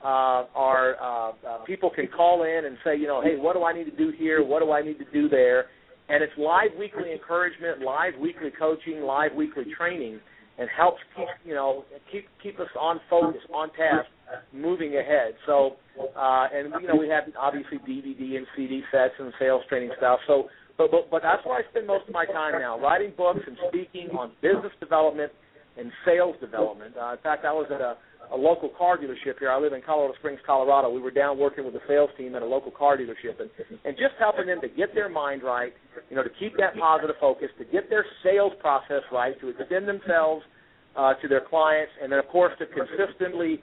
Uh, 0.02 0.46
our 0.54 0.96
uh, 1.00 1.32
uh, 1.46 1.64
people 1.64 1.90
can 1.90 2.06
call 2.08 2.44
in 2.44 2.66
and 2.66 2.76
say, 2.84 2.96
you 2.96 3.06
know, 3.06 3.20
hey, 3.20 3.36
what 3.36 3.54
do 3.54 3.64
I 3.64 3.72
need 3.72 3.84
to 3.84 3.96
do 3.96 4.12
here? 4.16 4.44
What 4.44 4.62
do 4.62 4.70
I 4.70 4.80
need 4.80 4.98
to 4.98 5.04
do 5.12 5.28
there? 5.28 5.66
And 6.08 6.22
it's 6.22 6.32
live 6.38 6.70
weekly 6.78 7.12
encouragement, 7.12 7.82
live 7.82 8.14
weekly 8.18 8.50
coaching, 8.58 9.02
live 9.02 9.32
weekly 9.34 9.64
training, 9.76 10.20
and 10.58 10.68
helps 10.76 10.98
keep 11.16 11.28
you 11.44 11.54
know 11.54 11.84
keep 12.10 12.26
keep 12.42 12.58
us 12.60 12.68
on 12.80 13.00
focus, 13.10 13.40
on 13.52 13.68
task, 13.70 14.08
moving 14.52 14.96
ahead. 14.96 15.34
So, 15.46 15.76
uh, 16.16 16.46
and 16.52 16.72
you 16.80 16.88
know, 16.88 16.96
we 16.96 17.08
have 17.08 17.24
obviously 17.38 17.78
DVD 17.78 18.36
and 18.36 18.46
CD 18.56 18.82
sets 18.90 19.14
and 19.18 19.32
sales 19.38 19.62
training 19.68 19.90
stuff. 19.98 20.20
So 20.26 20.48
but, 20.78 20.90
but 20.90 21.10
but 21.10 21.22
that's 21.22 21.44
where 21.44 21.58
I 21.58 21.68
spend 21.70 21.86
most 21.86 22.06
of 22.08 22.14
my 22.14 22.24
time 22.24 22.60
now, 22.60 22.78
writing 22.78 23.12
books 23.16 23.40
and 23.46 23.56
speaking 23.68 24.08
on 24.16 24.32
business 24.40 24.72
development 24.80 25.32
and 25.76 25.92
sales 26.04 26.36
development. 26.40 26.94
Uh, 26.96 27.12
in 27.12 27.18
fact, 27.22 27.44
I 27.44 27.52
was 27.52 27.66
at 27.70 27.80
a, 27.80 27.96
a 28.32 28.36
local 28.36 28.70
car 28.76 28.96
dealership 28.98 29.38
here. 29.38 29.50
I 29.50 29.58
live 29.58 29.72
in 29.72 29.82
Colorado 29.82 30.14
Springs, 30.18 30.40
Colorado. 30.46 30.90
We 30.90 31.00
were 31.00 31.10
down 31.10 31.38
working 31.38 31.64
with 31.64 31.74
the 31.74 31.82
sales 31.86 32.10
team 32.16 32.34
at 32.34 32.42
a 32.42 32.46
local 32.46 32.70
car 32.70 32.96
dealership, 32.96 33.40
and 33.40 33.50
and 33.84 33.96
just 33.96 34.14
helping 34.18 34.46
them 34.46 34.60
to 34.60 34.68
get 34.68 34.94
their 34.94 35.08
mind 35.08 35.42
right, 35.42 35.72
you 36.10 36.16
know, 36.16 36.22
to 36.22 36.30
keep 36.38 36.56
that 36.58 36.78
positive 36.78 37.16
focus, 37.20 37.48
to 37.58 37.64
get 37.64 37.90
their 37.90 38.06
sales 38.22 38.52
process 38.60 39.02
right, 39.12 39.38
to 39.40 39.48
extend 39.50 39.86
themselves 39.86 40.42
uh, 40.96 41.14
to 41.22 41.28
their 41.28 41.42
clients, 41.48 41.92
and 42.02 42.10
then 42.10 42.18
of 42.18 42.26
course 42.26 42.52
to 42.58 42.66
consistently 42.66 43.60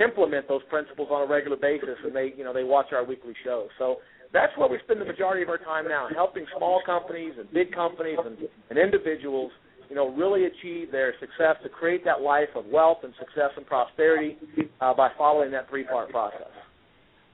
implement 0.00 0.48
those 0.48 0.62
principles 0.70 1.08
on 1.10 1.22
a 1.22 1.30
regular 1.30 1.56
basis. 1.56 1.96
And 2.04 2.16
they, 2.16 2.32
you 2.36 2.44
know, 2.44 2.52
they 2.52 2.64
watch 2.64 2.92
our 2.92 3.04
weekly 3.04 3.34
shows. 3.44 3.68
So 3.78 3.96
that's 4.32 4.52
where 4.56 4.68
we 4.68 4.78
spend 4.84 5.00
the 5.00 5.04
majority 5.04 5.42
of 5.42 5.48
our 5.48 5.58
time 5.58 5.88
now, 5.88 6.08
helping 6.14 6.44
small 6.56 6.82
companies 6.84 7.32
and 7.38 7.50
big 7.52 7.72
companies 7.72 8.18
and, 8.24 8.36
and 8.70 8.78
individuals, 8.78 9.50
you 9.88 9.96
know, 9.96 10.10
really 10.14 10.44
achieve 10.44 10.92
their 10.92 11.14
success 11.18 11.56
to 11.62 11.68
create 11.68 12.04
that 12.04 12.20
life 12.20 12.48
of 12.54 12.66
wealth 12.66 12.98
and 13.02 13.14
success 13.18 13.50
and 13.56 13.66
prosperity 13.66 14.36
uh, 14.80 14.92
by 14.94 15.08
following 15.16 15.50
that 15.50 15.68
three-part 15.70 16.10
process. 16.10 16.48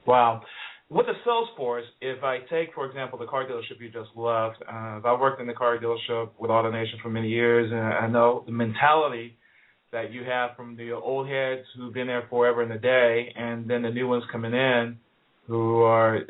Wow. 0.07 0.41
With 0.87 1.07
the 1.07 1.13
sales 1.25 1.49
force, 1.57 1.83
if 1.99 2.23
I 2.23 2.37
take, 2.49 2.73
for 2.75 2.85
example, 2.85 3.17
the 3.17 3.25
car 3.25 3.43
dealership 3.43 3.81
you 3.81 3.87
just 3.87 4.15
left, 4.15 4.61
uh, 4.71 5.01
I've 5.03 5.19
worked 5.19 5.41
in 5.41 5.47
the 5.47 5.53
car 5.53 5.77
dealership 5.79 6.29
with 6.37 6.51
AutoNation 6.51 7.01
for 7.01 7.09
many 7.09 7.27
years, 7.27 7.71
and 7.71 7.79
I 7.79 8.07
know 8.07 8.43
the 8.45 8.51
mentality 8.51 9.37
that 9.91 10.13
you 10.13 10.23
have 10.23 10.51
from 10.55 10.77
the 10.77 10.91
old 10.91 11.27
heads 11.27 11.61
who've 11.75 11.93
been 11.93 12.07
there 12.07 12.27
forever 12.29 12.61
and 12.61 12.71
a 12.71 12.77
day, 12.77 13.33
and 13.35 13.67
then 13.67 13.81
the 13.81 13.89
new 13.89 14.07
ones 14.07 14.23
coming 14.31 14.53
in 14.53 14.97
who 15.47 15.81
are 15.81 16.17
uh, 16.17 16.21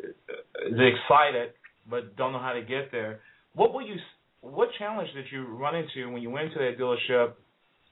excited 0.65 1.51
but 1.89 2.15
don't 2.15 2.33
know 2.33 2.39
how 2.39 2.53
to 2.53 2.61
get 2.61 2.91
there. 2.91 3.19
What 3.53 3.73
will 3.73 3.85
you? 3.85 3.95
What 4.41 4.69
challenge 4.77 5.09
did 5.15 5.25
you 5.31 5.45
run 5.47 5.75
into 5.75 6.11
when 6.11 6.21
you 6.21 6.29
went 6.29 6.53
to 6.53 6.59
that 6.59 6.77
dealership 6.79 7.33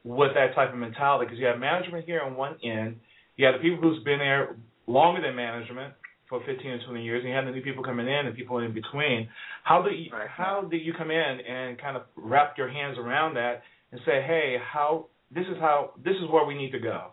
with 0.04 0.32
that 0.36 0.54
type 0.56 0.72
of 0.72 0.80
mentality? 0.80 1.26
Because 1.26 1.40
you 1.40 1.46
have 1.46 1.60
management 1.60 2.06
here 2.06 2.22
on 2.22 2.36
one 2.36 2.58
end, 2.64 2.98
you 3.38 3.46
have 3.46 3.56
the 3.56 3.62
people 3.62 3.80
who's 3.82 4.04
been 4.04 4.20
there 4.20 4.56
longer 4.86 5.22
than 5.22 5.36
management 5.36 5.94
for 6.30 6.42
15 6.46 6.72
or 6.72 6.80
20 6.86 7.04
years, 7.04 7.22
and 7.22 7.30
you 7.30 7.36
have 7.36 7.46
the 7.46 7.52
new 7.52 7.62
people 7.62 7.84
coming 7.84 8.08
in 8.08 8.28
and 8.28 8.36
people 8.36 8.60
in 8.60 8.74
between. 8.74 9.30
How 9.64 9.82
do 9.82 9.90
you, 9.90 10.12
how 10.12 10.68
did 10.70 10.82
you 10.82 10.94
come 10.94 11.10
in 11.10 11.38
and 11.48 11.80
kind 11.80 11.98
of 11.98 12.04
wrap 12.16 12.56
your 12.58 12.70
hands 12.70 12.98
around 12.98 13.36
that 13.36 13.62
and 13.92 14.00
say, 14.06 14.22
hey, 14.26 14.58
how 14.62 15.08
this 15.34 15.46
is 15.50 15.58
how 15.60 15.92
this 16.04 16.16
is 16.16 16.30
where 16.30 16.46
we 16.46 16.56
need 16.56 16.72
to 16.72 16.80
go? 16.80 17.12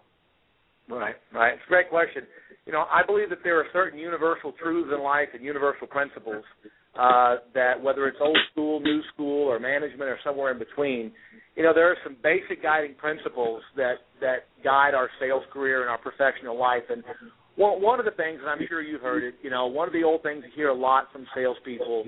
Right, 0.91 1.15
right. 1.33 1.55
It's 1.55 1.63
a 1.67 1.71
great 1.71 1.89
question 1.89 2.27
you 2.67 2.73
know, 2.73 2.85
I 2.91 3.05
believe 3.05 3.31
that 3.31 3.41
there 3.43 3.59
are 3.59 3.67
certain 3.73 3.99
universal 3.99 4.53
truths 4.53 4.91
in 4.95 5.03
life 5.03 5.29
and 5.35 5.43
universal 5.43 5.89
principles 5.89 6.45
uh, 6.99 7.37
that 7.53 7.83
whether 7.83 8.07
it's 8.07 8.19
old 8.21 8.39
school, 8.53 8.79
new 8.79 9.01
school, 9.13 9.49
or 9.49 9.59
management, 9.59 10.03
or 10.03 10.19
somewhere 10.25 10.53
in 10.53 10.59
between, 10.59 11.11
you 11.57 11.65
know, 11.65 11.73
there 11.75 11.91
are 11.91 11.97
some 12.05 12.17
basic 12.23 12.63
guiding 12.63 12.95
principles 12.95 13.63
that 13.77 14.07
that 14.21 14.47
guide 14.63 14.95
our 14.95 15.11
sales 15.19 15.43
career 15.53 15.81
and 15.81 15.91
our 15.91 15.99
professional 15.99 16.59
life. 16.59 16.85
And 16.91 17.03
one 17.57 17.83
one 17.83 17.99
of 17.99 18.05
the 18.05 18.13
things, 18.13 18.39
and 18.41 18.49
I'm 18.49 18.65
sure 18.69 18.83
you've 18.83 19.03
heard 19.03 19.25
it, 19.25 19.35
you 19.43 19.51
know, 19.51 19.67
one 19.67 19.89
of 19.89 19.93
the 19.93 20.05
old 20.05 20.23
things 20.23 20.45
you 20.47 20.53
hear 20.55 20.69
a 20.69 20.75
lot 20.75 21.09
from 21.13 21.27
salespeople 21.35 22.05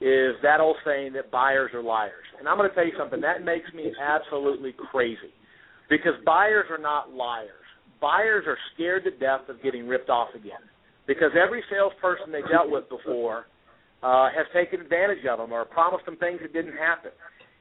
is 0.00 0.32
that 0.42 0.60
old 0.60 0.76
saying 0.84 1.12
that 1.12 1.30
buyers 1.30 1.72
are 1.74 1.82
liars. 1.82 2.24
And 2.38 2.48
I'm 2.48 2.56
going 2.56 2.70
to 2.70 2.74
tell 2.74 2.86
you 2.86 2.96
something 2.98 3.20
that 3.20 3.44
makes 3.44 3.72
me 3.74 3.92
absolutely 4.00 4.74
crazy 4.90 5.34
because 5.90 6.12
buyers 6.24 6.66
are 6.70 6.78
not 6.80 7.12
liars 7.12 7.65
buyers 8.00 8.44
are 8.46 8.58
scared 8.74 9.04
to 9.04 9.10
death 9.10 9.48
of 9.48 9.62
getting 9.62 9.86
ripped 9.86 10.10
off 10.10 10.28
again 10.34 10.62
because 11.06 11.30
every 11.38 11.62
salesperson 11.70 12.32
they 12.32 12.42
dealt 12.50 12.70
with 12.70 12.88
before 12.88 13.46
uh, 14.02 14.28
has 14.30 14.46
taken 14.52 14.80
advantage 14.80 15.24
of 15.30 15.38
them 15.38 15.52
or 15.52 15.64
promised 15.64 16.04
them 16.04 16.16
things 16.16 16.40
that 16.42 16.52
didn't 16.52 16.76
happen. 16.76 17.10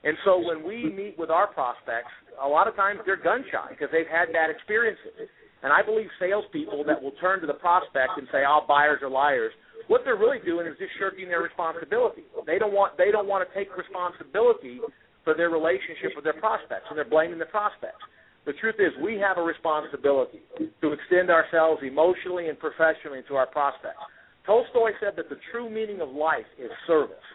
And 0.04 0.17
so 0.26 0.38
when 0.38 0.62
we 0.62 0.86
meet 0.86 1.17
with 1.17 1.30
our 1.30 1.48
prospects, 1.48 2.13
a 2.38 2.48
lot 2.48 2.67
of 2.67 2.76
times 2.76 3.00
they're 3.06 3.21
gun 3.21 3.43
shy 3.52 3.74
because 3.74 3.89
they've 3.91 4.10
had 4.10 4.34
bad 4.34 4.50
experiences. 4.50 5.30
And 5.63 5.74
I 5.74 5.82
believe 5.82 6.06
salespeople 6.19 6.86
that 6.86 7.02
will 7.02 7.15
turn 7.17 7.41
to 7.41 7.48
the 7.48 7.58
prospect 7.58 8.13
and 8.17 8.28
say, 8.32 8.45
"Oh, 8.45 8.62
buyers 8.67 9.02
are 9.02 9.10
liars," 9.10 9.54
what 9.88 10.02
they're 10.06 10.19
really 10.19 10.38
doing 10.45 10.67
is 10.67 10.78
just 10.78 10.93
shirking 11.00 11.28
their 11.28 11.41
responsibility. 11.41 12.24
They 12.45 12.60
don't 12.60 12.74
want 12.74 12.98
they 12.98 13.10
don't 13.10 13.26
want 13.26 13.48
to 13.48 13.50
take 13.56 13.76
responsibility 13.76 14.80
for 15.24 15.34
their 15.34 15.50
relationship 15.50 16.13
with 16.13 16.24
their 16.24 16.38
prospects, 16.38 16.86
and 16.89 16.98
they're 16.98 17.10
blaming 17.10 17.39
the 17.39 17.50
prospects. 17.50 18.04
The 18.45 18.53
truth 18.53 18.75
is, 18.77 18.93
we 19.01 19.17
have 19.17 19.38
a 19.38 19.41
responsibility 19.41 20.41
to 20.81 20.93
extend 20.93 21.29
ourselves 21.29 21.81
emotionally 21.81 22.49
and 22.49 22.60
professionally 22.60 23.21
to 23.27 23.36
our 23.36 23.47
prospects. 23.47 23.97
Tolstoy 24.45 24.91
said 25.01 25.13
that 25.17 25.29
the 25.29 25.38
true 25.51 25.69
meaning 25.69 26.01
of 26.01 26.10
life 26.10 26.45
is 26.60 26.69
service. 26.86 27.25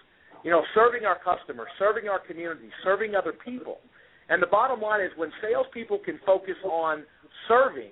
You 0.45 0.51
know, 0.51 0.63
serving 0.75 1.05
our 1.05 1.19
customers, 1.19 1.69
serving 1.79 2.09
our 2.09 2.21
community, 2.21 2.71
serving 2.85 3.15
other 3.15 3.35
people. 3.45 3.79
And 4.29 4.41
the 4.41 4.47
bottom 4.47 4.81
line 4.81 5.03
is 5.03 5.11
when 5.17 5.33
salespeople 5.43 5.99
can 6.05 6.21
focus 6.25 6.55
on 6.65 7.03
serving 7.49 7.91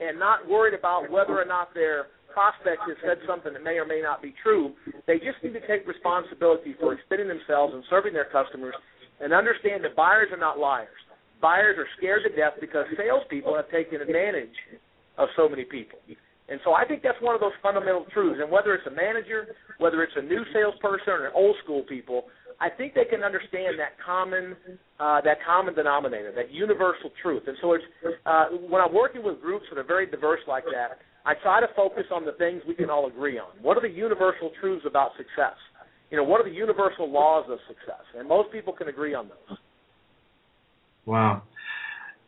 and 0.00 0.18
not 0.18 0.46
worried 0.46 0.74
about 0.78 1.10
whether 1.10 1.40
or 1.40 1.46
not 1.46 1.72
their 1.72 2.06
prospect 2.32 2.82
has 2.86 2.96
said 3.02 3.18
something 3.26 3.54
that 3.54 3.64
may 3.64 3.80
or 3.80 3.86
may 3.86 4.02
not 4.02 4.22
be 4.22 4.34
true, 4.42 4.74
they 5.06 5.16
just 5.16 5.42
need 5.42 5.54
to 5.54 5.66
take 5.66 5.88
responsibility 5.88 6.76
for 6.78 6.92
extending 6.92 7.26
themselves 7.26 7.72
and 7.74 7.82
serving 7.88 8.12
their 8.12 8.28
customers 8.30 8.74
and 9.20 9.32
understand 9.32 9.82
that 9.82 9.96
buyers 9.96 10.28
are 10.30 10.38
not 10.38 10.58
liars. 10.58 11.02
Buyers 11.40 11.76
are 11.78 11.86
scared 11.96 12.22
to 12.28 12.34
death 12.34 12.54
because 12.60 12.86
salespeople 12.96 13.54
have 13.54 13.70
taken 13.70 14.00
advantage 14.00 14.54
of 15.16 15.28
so 15.36 15.48
many 15.48 15.64
people. 15.64 15.98
And 16.48 16.60
so 16.64 16.72
I 16.72 16.84
think 16.84 17.02
that's 17.02 17.20
one 17.20 17.34
of 17.34 17.40
those 17.40 17.52
fundamental 17.62 18.06
truths. 18.12 18.40
And 18.40 18.50
whether 18.50 18.74
it's 18.74 18.86
a 18.86 18.94
manager, 18.94 19.54
whether 19.78 20.02
it's 20.02 20.16
a 20.16 20.22
new 20.22 20.42
salesperson 20.52 21.12
or 21.12 21.26
an 21.26 21.32
old 21.34 21.56
school 21.62 21.82
people, 21.82 22.24
I 22.60 22.68
think 22.70 22.94
they 22.94 23.04
can 23.04 23.22
understand 23.22 23.78
that 23.78 23.94
common 24.04 24.56
uh, 24.98 25.20
that 25.22 25.38
common 25.46 25.74
denominator, 25.74 26.32
that 26.34 26.50
universal 26.50 27.10
truth. 27.22 27.44
And 27.46 27.56
so 27.60 27.74
it's 27.74 27.84
uh, 28.26 28.46
when 28.68 28.82
I'm 28.82 28.94
working 28.94 29.22
with 29.22 29.40
groups 29.40 29.66
that 29.70 29.78
are 29.78 29.86
very 29.86 30.06
diverse 30.06 30.40
like 30.48 30.64
that, 30.72 30.98
I 31.24 31.34
try 31.42 31.60
to 31.60 31.68
focus 31.76 32.04
on 32.12 32.24
the 32.24 32.32
things 32.32 32.62
we 32.66 32.74
can 32.74 32.90
all 32.90 33.06
agree 33.06 33.38
on. 33.38 33.50
What 33.62 33.76
are 33.76 33.80
the 33.80 33.94
universal 33.94 34.50
truths 34.60 34.84
about 34.88 35.10
success? 35.16 35.54
You 36.10 36.16
know, 36.16 36.24
what 36.24 36.40
are 36.40 36.48
the 36.48 36.56
universal 36.56 37.10
laws 37.10 37.44
of 37.50 37.58
success? 37.68 38.02
And 38.18 38.26
most 38.26 38.50
people 38.50 38.72
can 38.72 38.88
agree 38.88 39.14
on 39.14 39.28
those. 39.28 39.58
Wow. 41.08 41.44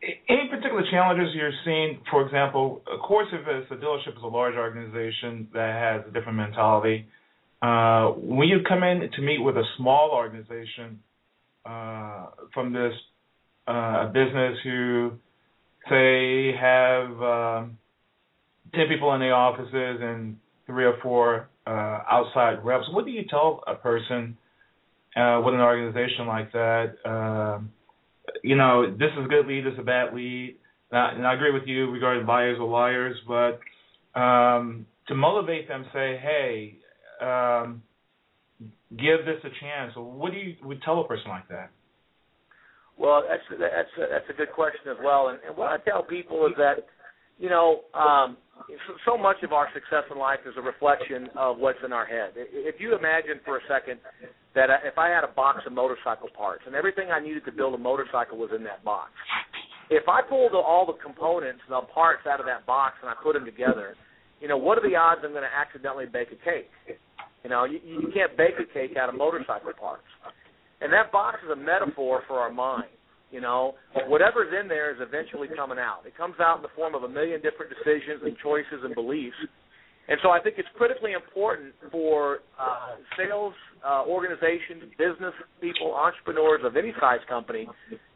Any 0.02 0.48
particular 0.48 0.82
challenges 0.90 1.34
you're 1.34 1.52
seeing? 1.66 2.00
For 2.10 2.24
example, 2.24 2.80
of 2.90 3.00
course, 3.00 3.28
if 3.30 3.46
it's 3.46 3.70
a 3.70 3.74
dealership 3.74 4.16
is 4.16 4.22
a 4.22 4.26
large 4.26 4.54
organization 4.54 5.48
that 5.52 5.74
has 5.74 6.08
a 6.08 6.10
different 6.10 6.38
mentality, 6.38 7.06
uh, 7.60 8.06
when 8.12 8.48
you 8.48 8.60
come 8.66 8.82
in 8.82 9.10
to 9.14 9.20
meet 9.20 9.36
with 9.36 9.58
a 9.58 9.64
small 9.76 10.12
organization 10.12 11.00
uh, 11.66 12.28
from 12.54 12.72
this 12.72 12.94
uh, 13.66 14.06
business 14.06 14.56
who 14.64 15.12
say 15.90 16.56
have 16.58 17.10
um, 17.22 17.78
ten 18.74 18.88
people 18.88 19.12
in 19.12 19.20
the 19.20 19.28
offices 19.28 19.98
and 20.00 20.38
three 20.64 20.86
or 20.86 20.96
four 21.02 21.50
uh, 21.66 22.00
outside 22.10 22.64
reps, 22.64 22.86
what 22.92 23.04
do 23.04 23.10
you 23.10 23.24
tell 23.28 23.62
a 23.66 23.74
person 23.74 24.38
uh, 25.16 25.42
with 25.44 25.52
an 25.52 25.60
organization 25.60 26.26
like 26.26 26.50
that? 26.52 26.94
Um, 27.04 27.70
you 28.42 28.56
know, 28.56 28.90
this 28.90 29.10
is 29.18 29.24
a 29.24 29.28
good 29.28 29.46
lead, 29.46 29.64
this 29.64 29.74
is 29.74 29.78
a 29.78 29.82
bad 29.82 30.14
lead. 30.14 30.56
And 30.92 31.26
I 31.26 31.34
agree 31.34 31.52
with 31.52 31.64
you 31.66 31.90
regarding 31.90 32.26
buyers 32.26 32.58
or 32.60 32.68
liars, 32.68 33.16
but 33.28 33.60
um, 34.18 34.86
to 35.06 35.14
motivate 35.14 35.68
them, 35.68 35.84
say, 35.92 36.18
hey, 36.20 36.76
um, 37.24 37.82
give 38.90 39.24
this 39.24 39.38
a 39.44 39.50
chance. 39.60 39.92
What 39.96 40.32
do 40.32 40.38
you 40.38 40.56
would 40.64 40.82
tell 40.82 41.00
a 41.00 41.06
person 41.06 41.30
like 41.30 41.48
that? 41.48 41.70
Well, 42.98 43.22
that's 43.28 43.42
that's 43.48 43.88
a, 43.98 44.12
that's 44.12 44.24
a 44.28 44.32
good 44.32 44.52
question 44.52 44.90
as 44.90 44.96
well. 45.02 45.28
And, 45.28 45.38
and 45.46 45.56
what 45.56 45.68
I 45.68 45.78
tell 45.88 46.02
people 46.02 46.46
is 46.46 46.52
that, 46.58 46.86
you 47.38 47.48
know, 47.48 47.80
um, 47.94 48.36
so 49.04 49.16
much 49.16 49.42
of 49.42 49.52
our 49.52 49.68
success 49.74 50.04
in 50.10 50.18
life 50.18 50.40
is 50.46 50.54
a 50.56 50.62
reflection 50.62 51.28
of 51.36 51.58
what's 51.58 51.78
in 51.84 51.92
our 51.92 52.06
head. 52.06 52.32
If 52.36 52.80
you 52.80 52.96
imagine 52.96 53.40
for 53.44 53.58
a 53.58 53.60
second 53.68 54.00
that 54.54 54.70
if 54.84 54.98
I 54.98 55.08
had 55.08 55.24
a 55.24 55.32
box 55.32 55.60
of 55.66 55.72
motorcycle 55.72 56.28
parts 56.36 56.62
and 56.66 56.74
everything 56.74 57.10
I 57.10 57.20
needed 57.20 57.44
to 57.46 57.52
build 57.52 57.74
a 57.74 57.78
motorcycle 57.78 58.38
was 58.38 58.50
in 58.54 58.64
that 58.64 58.84
box, 58.84 59.10
if 59.90 60.08
I 60.08 60.22
pulled 60.22 60.54
all 60.54 60.86
the 60.86 60.98
components, 61.02 61.60
the 61.68 61.80
parts 61.92 62.26
out 62.26 62.40
of 62.40 62.46
that 62.46 62.64
box, 62.66 62.94
and 63.02 63.10
I 63.10 63.14
put 63.22 63.34
them 63.34 63.44
together, 63.44 63.96
you 64.40 64.48
know, 64.48 64.56
what 64.56 64.78
are 64.78 64.88
the 64.88 64.96
odds 64.96 65.20
I'm 65.24 65.32
going 65.32 65.42
to 65.42 65.50
accidentally 65.50 66.06
bake 66.06 66.28
a 66.32 66.38
cake? 66.44 66.70
You 67.44 67.50
know, 67.50 67.64
you, 67.64 67.80
you 67.84 68.10
can't 68.14 68.36
bake 68.36 68.54
a 68.60 68.72
cake 68.72 68.96
out 68.96 69.08
of 69.08 69.16
motorcycle 69.16 69.72
parts. 69.78 70.06
And 70.80 70.92
that 70.92 71.12
box 71.12 71.38
is 71.44 71.50
a 71.50 71.56
metaphor 71.56 72.22
for 72.26 72.38
our 72.38 72.52
mind. 72.52 72.88
You 73.30 73.40
know, 73.40 73.74
whatever's 74.08 74.52
in 74.58 74.66
there 74.68 74.90
is 74.90 74.98
eventually 75.00 75.48
coming 75.54 75.78
out. 75.78 76.02
It 76.04 76.16
comes 76.16 76.34
out 76.40 76.56
in 76.56 76.62
the 76.62 76.74
form 76.74 76.94
of 76.94 77.04
a 77.04 77.08
million 77.08 77.40
different 77.40 77.70
decisions 77.70 78.22
and 78.24 78.36
choices 78.42 78.82
and 78.82 78.94
beliefs. 78.94 79.38
And 80.08 80.18
so 80.22 80.30
I 80.30 80.40
think 80.40 80.56
it's 80.58 80.68
critically 80.74 81.12
important 81.12 81.72
for 81.92 82.40
uh, 82.58 82.98
sales 83.16 83.54
uh, 83.86 84.02
organizations, 84.06 84.90
business 84.98 85.34
people, 85.60 85.94
entrepreneurs 85.94 86.62
of 86.64 86.76
any 86.76 86.92
size 86.98 87.20
company 87.28 87.68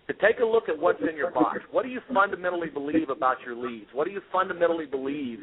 to 0.08 0.12
take 0.14 0.40
a 0.42 0.44
look 0.44 0.68
at 0.68 0.76
what's 0.76 1.00
in 1.08 1.16
your 1.16 1.30
box. 1.30 1.60
What 1.70 1.84
do 1.84 1.88
you 1.88 2.00
fundamentally 2.12 2.68
believe 2.68 3.10
about 3.10 3.36
your 3.46 3.54
leads? 3.54 3.86
What 3.92 4.06
do 4.06 4.10
you 4.10 4.20
fundamentally 4.32 4.86
believe 4.86 5.40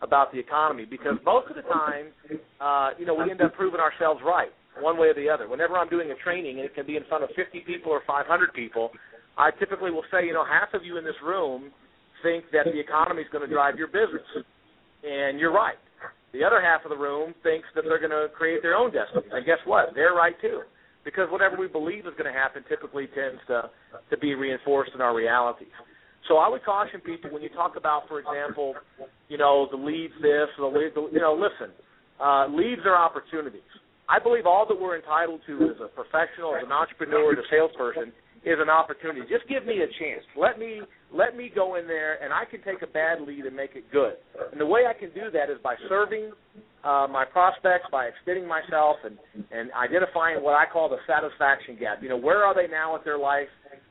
about 0.00 0.32
the 0.32 0.38
economy 0.38 0.86
because 0.88 1.20
most 1.26 1.50
of 1.50 1.56
the 1.56 1.62
time, 1.68 2.06
uh, 2.60 2.96
you 2.98 3.04
know, 3.04 3.14
we 3.14 3.30
end 3.30 3.42
up 3.42 3.54
proving 3.54 3.80
ourselves 3.80 4.20
right 4.24 4.50
one 4.78 4.98
way 4.98 5.08
or 5.08 5.14
the 5.14 5.28
other. 5.28 5.48
Whenever 5.48 5.76
I'm 5.76 5.88
doing 5.88 6.10
a 6.10 6.18
training 6.22 6.56
and 6.58 6.64
it 6.64 6.74
can 6.74 6.86
be 6.86 6.96
in 6.96 7.04
front 7.08 7.24
of 7.24 7.30
50 7.34 7.60
people 7.66 7.90
or 7.90 8.02
500 8.06 8.52
people, 8.54 8.90
I 9.36 9.50
typically 9.58 9.90
will 9.90 10.04
say, 10.10 10.26
you 10.26 10.32
know, 10.32 10.44
half 10.44 10.74
of 10.74 10.84
you 10.84 10.98
in 10.98 11.04
this 11.04 11.18
room 11.24 11.70
think 12.22 12.44
that 12.52 12.66
the 12.66 12.78
economy 12.78 13.22
is 13.22 13.28
going 13.32 13.46
to 13.46 13.52
drive 13.52 13.76
your 13.76 13.88
business, 13.88 14.26
and 15.02 15.40
you're 15.40 15.52
right. 15.52 15.80
The 16.32 16.44
other 16.44 16.60
half 16.60 16.84
of 16.84 16.90
the 16.90 16.96
room 16.96 17.34
thinks 17.42 17.66
that 17.74 17.82
they're 17.88 17.98
going 17.98 18.14
to 18.14 18.28
create 18.36 18.62
their 18.62 18.76
own 18.76 18.92
destiny, 18.92 19.26
and 19.32 19.44
guess 19.44 19.58
what? 19.64 19.90
They're 19.94 20.14
right 20.14 20.34
too, 20.40 20.62
because 21.04 21.26
whatever 21.30 21.56
we 21.56 21.66
believe 21.66 22.06
is 22.06 22.12
going 22.18 22.30
to 22.30 22.38
happen 22.38 22.62
typically 22.68 23.08
tends 23.14 23.40
to 23.48 23.70
to 24.10 24.18
be 24.18 24.34
reinforced 24.34 24.92
in 24.94 25.00
our 25.00 25.14
realities. 25.14 25.74
So 26.28 26.36
I 26.36 26.48
would 26.48 26.62
caution 26.64 27.00
people 27.00 27.32
when 27.32 27.42
you 27.42 27.48
talk 27.48 27.74
about, 27.76 28.06
for 28.06 28.20
example, 28.20 28.74
you 29.28 29.38
know, 29.38 29.66
the 29.70 29.76
leads 29.76 30.14
this, 30.22 30.46
the 30.58 30.66
lead, 30.66 30.92
the, 30.94 31.08
you 31.12 31.20
know, 31.20 31.34
listen, 31.34 31.74
uh, 32.22 32.46
leads 32.46 32.82
are 32.84 32.94
opportunities. 32.94 33.66
I 34.10 34.18
believe 34.18 34.44
all 34.44 34.66
that 34.66 34.74
we're 34.74 34.96
entitled 34.96 35.40
to 35.46 35.54
as 35.70 35.78
a 35.78 35.86
professional, 35.86 36.56
as 36.58 36.64
an 36.66 36.72
entrepreneur, 36.72 37.32
as 37.32 37.38
a 37.38 37.46
salesperson, 37.48 38.10
is 38.44 38.58
an 38.58 38.68
opportunity. 38.68 39.20
Just 39.30 39.46
give 39.48 39.64
me 39.64 39.86
a 39.86 39.90
chance. 40.02 40.24
Let 40.34 40.58
me 40.58 40.82
let 41.12 41.36
me 41.36 41.50
go 41.54 41.76
in 41.76 41.86
there, 41.86 42.22
and 42.22 42.32
I 42.32 42.44
can 42.44 42.62
take 42.62 42.82
a 42.82 42.86
bad 42.86 43.20
lead 43.22 43.46
and 43.46 43.54
make 43.54 43.74
it 43.74 43.84
good. 43.92 44.14
And 44.50 44.60
the 44.60 44.66
way 44.66 44.82
I 44.88 44.98
can 44.98 45.10
do 45.14 45.30
that 45.30 45.50
is 45.50 45.58
by 45.62 45.76
serving 45.88 46.32
uh, 46.82 47.06
my 47.10 47.24
prospects, 47.24 47.86
by 47.92 48.06
extending 48.06 48.48
myself, 48.48 48.96
and 49.04 49.16
and 49.52 49.70
identifying 49.72 50.42
what 50.42 50.54
I 50.54 50.64
call 50.66 50.88
the 50.88 50.98
satisfaction 51.06 51.76
gap. 51.78 52.02
You 52.02 52.08
know, 52.08 52.18
where 52.18 52.42
are 52.42 52.54
they 52.54 52.66
now 52.66 52.94
with 52.94 53.04
their 53.04 53.18
life? 53.18 53.48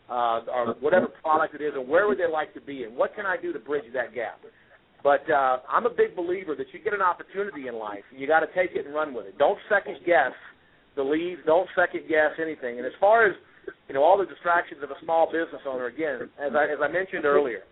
uh, 0.09 0.41
or 0.49 0.75
whatever 0.79 1.07
product 1.21 1.55
it 1.55 1.61
is, 1.61 1.73
and 1.75 1.87
where 1.87 2.07
would 2.07 2.17
they 2.17 2.29
like 2.29 2.53
to 2.55 2.61
be, 2.61 2.83
and 2.83 2.95
what 2.95 3.15
can 3.15 3.25
I 3.25 3.37
do 3.37 3.53
to 3.53 3.59
bridge 3.59 3.85
that 3.93 4.13
gap? 4.13 4.41
But 5.03 5.29
uh, 5.29 5.59
I'm 5.69 5.85
a 5.85 5.89
big 5.89 6.15
believer 6.15 6.55
that 6.55 6.67
you 6.73 6.79
get 6.79 6.93
an 6.93 7.01
opportunity 7.01 7.67
in 7.67 7.75
life, 7.75 8.03
you 8.15 8.27
got 8.27 8.41
to 8.41 8.47
take 8.53 8.75
it 8.75 8.85
and 8.85 8.93
run 8.93 9.13
with 9.13 9.27
it. 9.27 9.37
Don't 9.37 9.59
second 9.69 9.97
guess 10.05 10.33
the 10.95 11.03
leads. 11.03 11.41
Don't 11.45 11.69
second 11.75 12.03
guess 12.09 12.31
anything. 12.41 12.77
And 12.77 12.85
as 12.85 12.93
far 12.99 13.25
as 13.25 13.35
you 13.87 13.95
know, 13.95 14.03
all 14.03 14.17
the 14.17 14.25
distractions 14.25 14.81
of 14.83 14.91
a 14.91 14.99
small 15.03 15.27
business 15.27 15.61
owner, 15.67 15.85
again, 15.85 16.29
as 16.39 16.51
I 16.55 16.65
as 16.65 16.79
I 16.81 16.87
mentioned 16.91 17.25
earlier, 17.25 17.63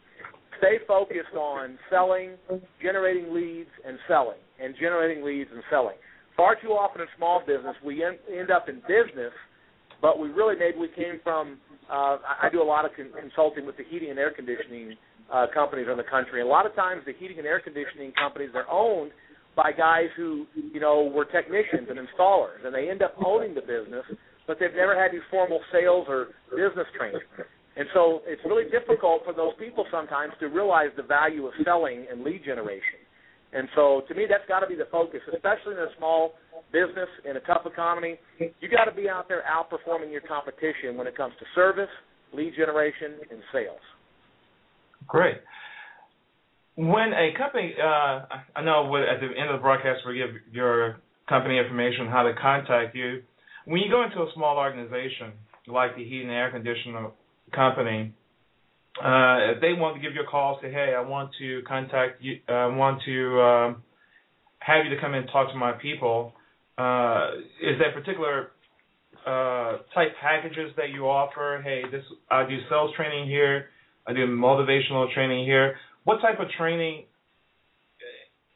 stay 0.59 0.77
focused 0.87 1.35
on 1.35 1.77
selling, 1.89 2.31
generating 2.81 3.33
leads, 3.33 3.69
and 3.85 3.97
selling, 4.07 4.39
and 4.61 4.73
generating 4.79 5.23
leads 5.23 5.49
and 5.53 5.63
selling. 5.69 5.95
Far 6.35 6.55
too 6.61 6.69
often 6.69 7.01
in 7.01 7.07
small 7.17 7.41
business, 7.45 7.75
we 7.83 8.03
end, 8.03 8.17
end 8.31 8.51
up 8.51 8.69
in 8.69 8.75
business, 8.87 9.33
but 10.01 10.19
we 10.19 10.29
really 10.29 10.55
maybe 10.57 10.77
we 10.77 10.87
came 10.89 11.19
from 11.23 11.57
uh, 11.89 12.17
I 12.41 12.49
do 12.51 12.61
a 12.61 12.63
lot 12.63 12.85
of 12.85 12.91
con- 12.95 13.11
consulting 13.19 13.65
with 13.65 13.77
the 13.77 13.83
heating 13.89 14.09
and 14.09 14.19
air 14.19 14.31
conditioning 14.31 14.95
uh, 15.33 15.47
companies 15.53 15.87
in 15.91 15.97
the 15.97 16.03
country. 16.03 16.41
And 16.41 16.49
a 16.49 16.51
lot 16.51 16.65
of 16.65 16.75
times, 16.75 17.03
the 17.05 17.13
heating 17.17 17.37
and 17.37 17.47
air 17.47 17.59
conditioning 17.59 18.11
companies 18.13 18.51
are 18.55 18.65
owned 18.69 19.11
by 19.55 19.71
guys 19.71 20.07
who, 20.15 20.45
you 20.53 20.79
know, 20.79 21.09
were 21.13 21.25
technicians 21.25 21.89
and 21.89 21.97
installers, 21.97 22.63
and 22.63 22.73
they 22.73 22.89
end 22.89 23.01
up 23.01 23.15
owning 23.25 23.55
the 23.55 23.61
business, 23.61 24.05
but 24.45 24.57
they've 24.59 24.75
never 24.75 24.95
had 24.95 25.09
any 25.09 25.19
formal 25.31 25.59
sales 25.71 26.05
or 26.07 26.27
business 26.51 26.85
training. 26.97 27.25
And 27.75 27.87
so 27.93 28.21
it's 28.25 28.41
really 28.45 28.69
difficult 28.69 29.21
for 29.25 29.33
those 29.33 29.53
people 29.59 29.85
sometimes 29.91 30.33
to 30.39 30.47
realize 30.47 30.89
the 30.95 31.03
value 31.03 31.45
of 31.45 31.53
selling 31.65 32.05
and 32.09 32.23
lead 32.23 32.45
generation. 32.45 33.01
And 33.53 33.69
so 33.75 34.01
to 34.07 34.13
me, 34.13 34.25
that's 34.29 34.45
got 34.47 34.59
to 34.61 34.67
be 34.67 34.75
the 34.75 34.89
focus, 34.91 35.21
especially 35.33 35.73
in 35.73 35.79
a 35.79 35.93
small 35.97 36.33
business 36.71 37.09
in 37.23 37.37
a 37.37 37.39
tough 37.41 37.65
economy. 37.65 38.17
You 38.39 38.69
got 38.69 38.85
to 38.85 38.95
be 38.95 39.09
out 39.09 39.27
there 39.27 39.43
outperforming 39.45 40.11
your 40.11 40.21
competition 40.21 40.97
when 40.97 41.07
it 41.07 41.15
comes 41.15 41.33
to 41.39 41.45
service, 41.55 41.89
lead 42.33 42.53
generation, 42.57 43.21
and 43.31 43.39
sales. 43.53 43.81
Great. 45.08 45.38
When 46.76 47.13
a 47.13 47.34
company, 47.38 47.74
uh, 47.82 48.26
I 48.56 48.62
know 48.63 48.96
at 48.98 49.20
the 49.20 49.28
end 49.39 49.50
of 49.50 49.60
the 49.60 49.62
broadcast 49.62 50.02
we 50.06 50.15
give 50.15 50.30
your 50.52 50.98
company 51.28 51.58
information 51.58 52.08
how 52.08 52.24
to 52.24 52.34
contact 52.39 52.96
you. 52.96 53.24
When 53.65 53.82
you 53.82 53.89
go 53.89 54.04
into 54.04 54.17
a 54.17 54.32
small 54.34 54.58
organization 54.58 55.34
like 55.67 55.96
the 55.96 56.04
heating 56.04 56.30
and 56.30 56.32
air 56.32 56.52
conditioning 56.52 57.12
company, 57.54 58.13
uh, 59.04 59.54
if 59.54 59.62
they 59.62 59.74
want 59.74 59.96
to 59.96 60.02
give 60.02 60.13
you 60.13 60.22
a 60.22 60.26
call, 60.26 60.60
say, 60.62 60.72
hey, 60.72 60.93
I 60.96 61.02
want 61.02 61.32
to 61.39 61.62
contact 61.67 62.22
you, 62.22 62.39
I 62.48 62.65
uh, 62.65 62.76
want 62.76 63.02
to 63.06 63.41
um, 63.41 63.84
have 64.60 64.86
you 64.86 64.96
to 64.96 65.02
come 65.02 65.13
in 65.13 65.22
and 65.22 65.30
talk 65.32 65.50
to 65.52 65.58
my 65.58 65.74
people. 65.74 66.34
Uh, 66.78 67.32
is 67.62 67.78
there 67.80 67.91
particular 67.93 68.52
uh, 69.26 69.84
type 69.93 70.10
packages 70.22 70.72
that 70.78 70.89
you 70.89 71.08
offer? 71.08 71.62
Hey, 71.63 71.84
this 71.91 72.04
I 72.30 72.48
do 72.48 72.58
sales 72.70 72.91
training 72.96 73.28
here. 73.28 73.70
I 74.08 74.13
do 74.13 74.26
motivational 74.28 75.12
training 75.13 75.46
here. 75.46 75.76
What 76.06 76.22
type 76.22 76.39
of 76.39 76.48
training 76.58 77.06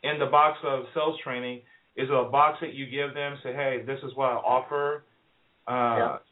in 0.03 0.19
the 0.19 0.25
box 0.25 0.57
of 0.65 0.85
sales 0.93 1.19
training 1.23 1.61
is 1.95 2.07
it 2.09 2.13
a 2.13 2.29
box 2.29 2.59
that 2.61 2.73
you 2.73 2.85
give 2.85 3.13
them? 3.13 3.37
Say, 3.43 3.53
hey, 3.53 3.83
this 3.85 3.99
is 4.03 4.15
what 4.15 4.29
I 4.29 4.35
offer. 4.35 5.03
Uh, 5.67 5.71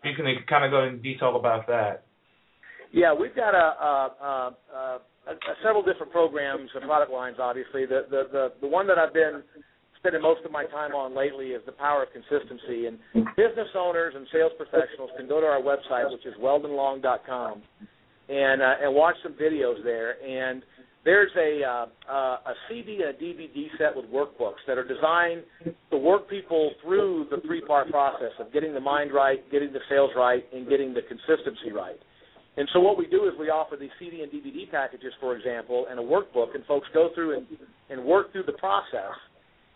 yeah. 0.04 0.10
You 0.10 0.16
can 0.16 0.26
kind 0.48 0.64
of 0.64 0.72
go 0.72 0.86
in 0.86 1.02
detail 1.02 1.36
about 1.36 1.68
that. 1.68 2.06
Yeah, 2.92 3.14
we've 3.14 3.36
got 3.36 3.54
a, 3.54 3.58
a, 3.58 4.24
a, 4.24 5.00
a, 5.28 5.36
several 5.64 5.84
different 5.84 6.12
programs 6.12 6.70
and 6.74 6.84
product 6.86 7.12
lines. 7.12 7.38
Obviously, 7.40 7.86
the, 7.86 8.08
the 8.10 8.24
the 8.32 8.48
the 8.62 8.68
one 8.68 8.88
that 8.88 8.98
I've 8.98 9.14
been 9.14 9.44
spending 10.00 10.22
most 10.22 10.42
of 10.44 10.52
my 10.52 10.66
time 10.66 10.96
on 10.96 11.16
lately 11.16 11.48
is 11.48 11.62
the 11.66 11.72
power 11.72 12.04
of 12.04 12.10
consistency. 12.12 12.88
And 12.88 12.98
business 13.36 13.68
owners 13.78 14.14
and 14.16 14.26
sales 14.34 14.54
professionals 14.58 15.12
can 15.18 15.28
go 15.28 15.40
to 15.40 15.46
our 15.46 15.62
website, 15.62 16.10
which 16.10 16.26
is 16.26 16.34
weldonlong.com, 16.42 17.62
and 18.30 18.62
uh, 18.62 18.84
and 18.84 18.96
watch 18.96 19.16
some 19.24 19.34
videos 19.34 19.84
there. 19.84 20.22
And 20.24 20.64
there's 21.06 21.32
a 21.38 21.64
uh, 21.64 21.86
uh, 22.12 22.52
a 22.52 22.54
CD 22.68 23.02
and 23.02 23.16
a 23.16 23.18
DVD 23.18 23.68
set 23.78 23.96
with 23.96 24.06
workbooks 24.06 24.62
that 24.68 24.78
are 24.78 24.88
designed 24.88 25.44
to 25.92 25.98
work 25.98 26.30
people 26.30 26.72
through 26.84 27.28
the 27.32 27.38
three 27.46 27.62
part 27.62 27.90
process 27.90 28.32
of 28.40 28.52
getting 28.54 28.74
the 28.74 28.80
mind 28.80 29.14
right, 29.14 29.40
getting 29.52 29.74
the 29.74 29.80
sales 29.90 30.12
right, 30.16 30.44
and 30.54 30.70
getting 30.70 30.94
the 30.94 31.02
consistency 31.02 31.72
right. 31.74 31.98
And 32.58 32.68
so 32.74 32.80
what 32.80 32.98
we 32.98 33.08
do 33.08 33.26
is 33.26 33.32
we 33.40 33.50
offer 33.50 33.78
these 33.78 33.92
CD 34.00 34.22
and 34.22 34.32
DVD 34.32 34.70
packages, 34.70 35.14
for 35.22 35.36
example, 35.36 35.86
and 35.90 36.00
a 36.00 36.04
workbook, 36.04 36.56
and 36.56 36.66
folks 36.66 36.88
go 36.94 37.10
through 37.16 37.38
and, 37.38 37.48
and 37.90 38.04
work 38.04 38.34
through 38.34 38.44
the 38.44 38.54
process 38.54 39.16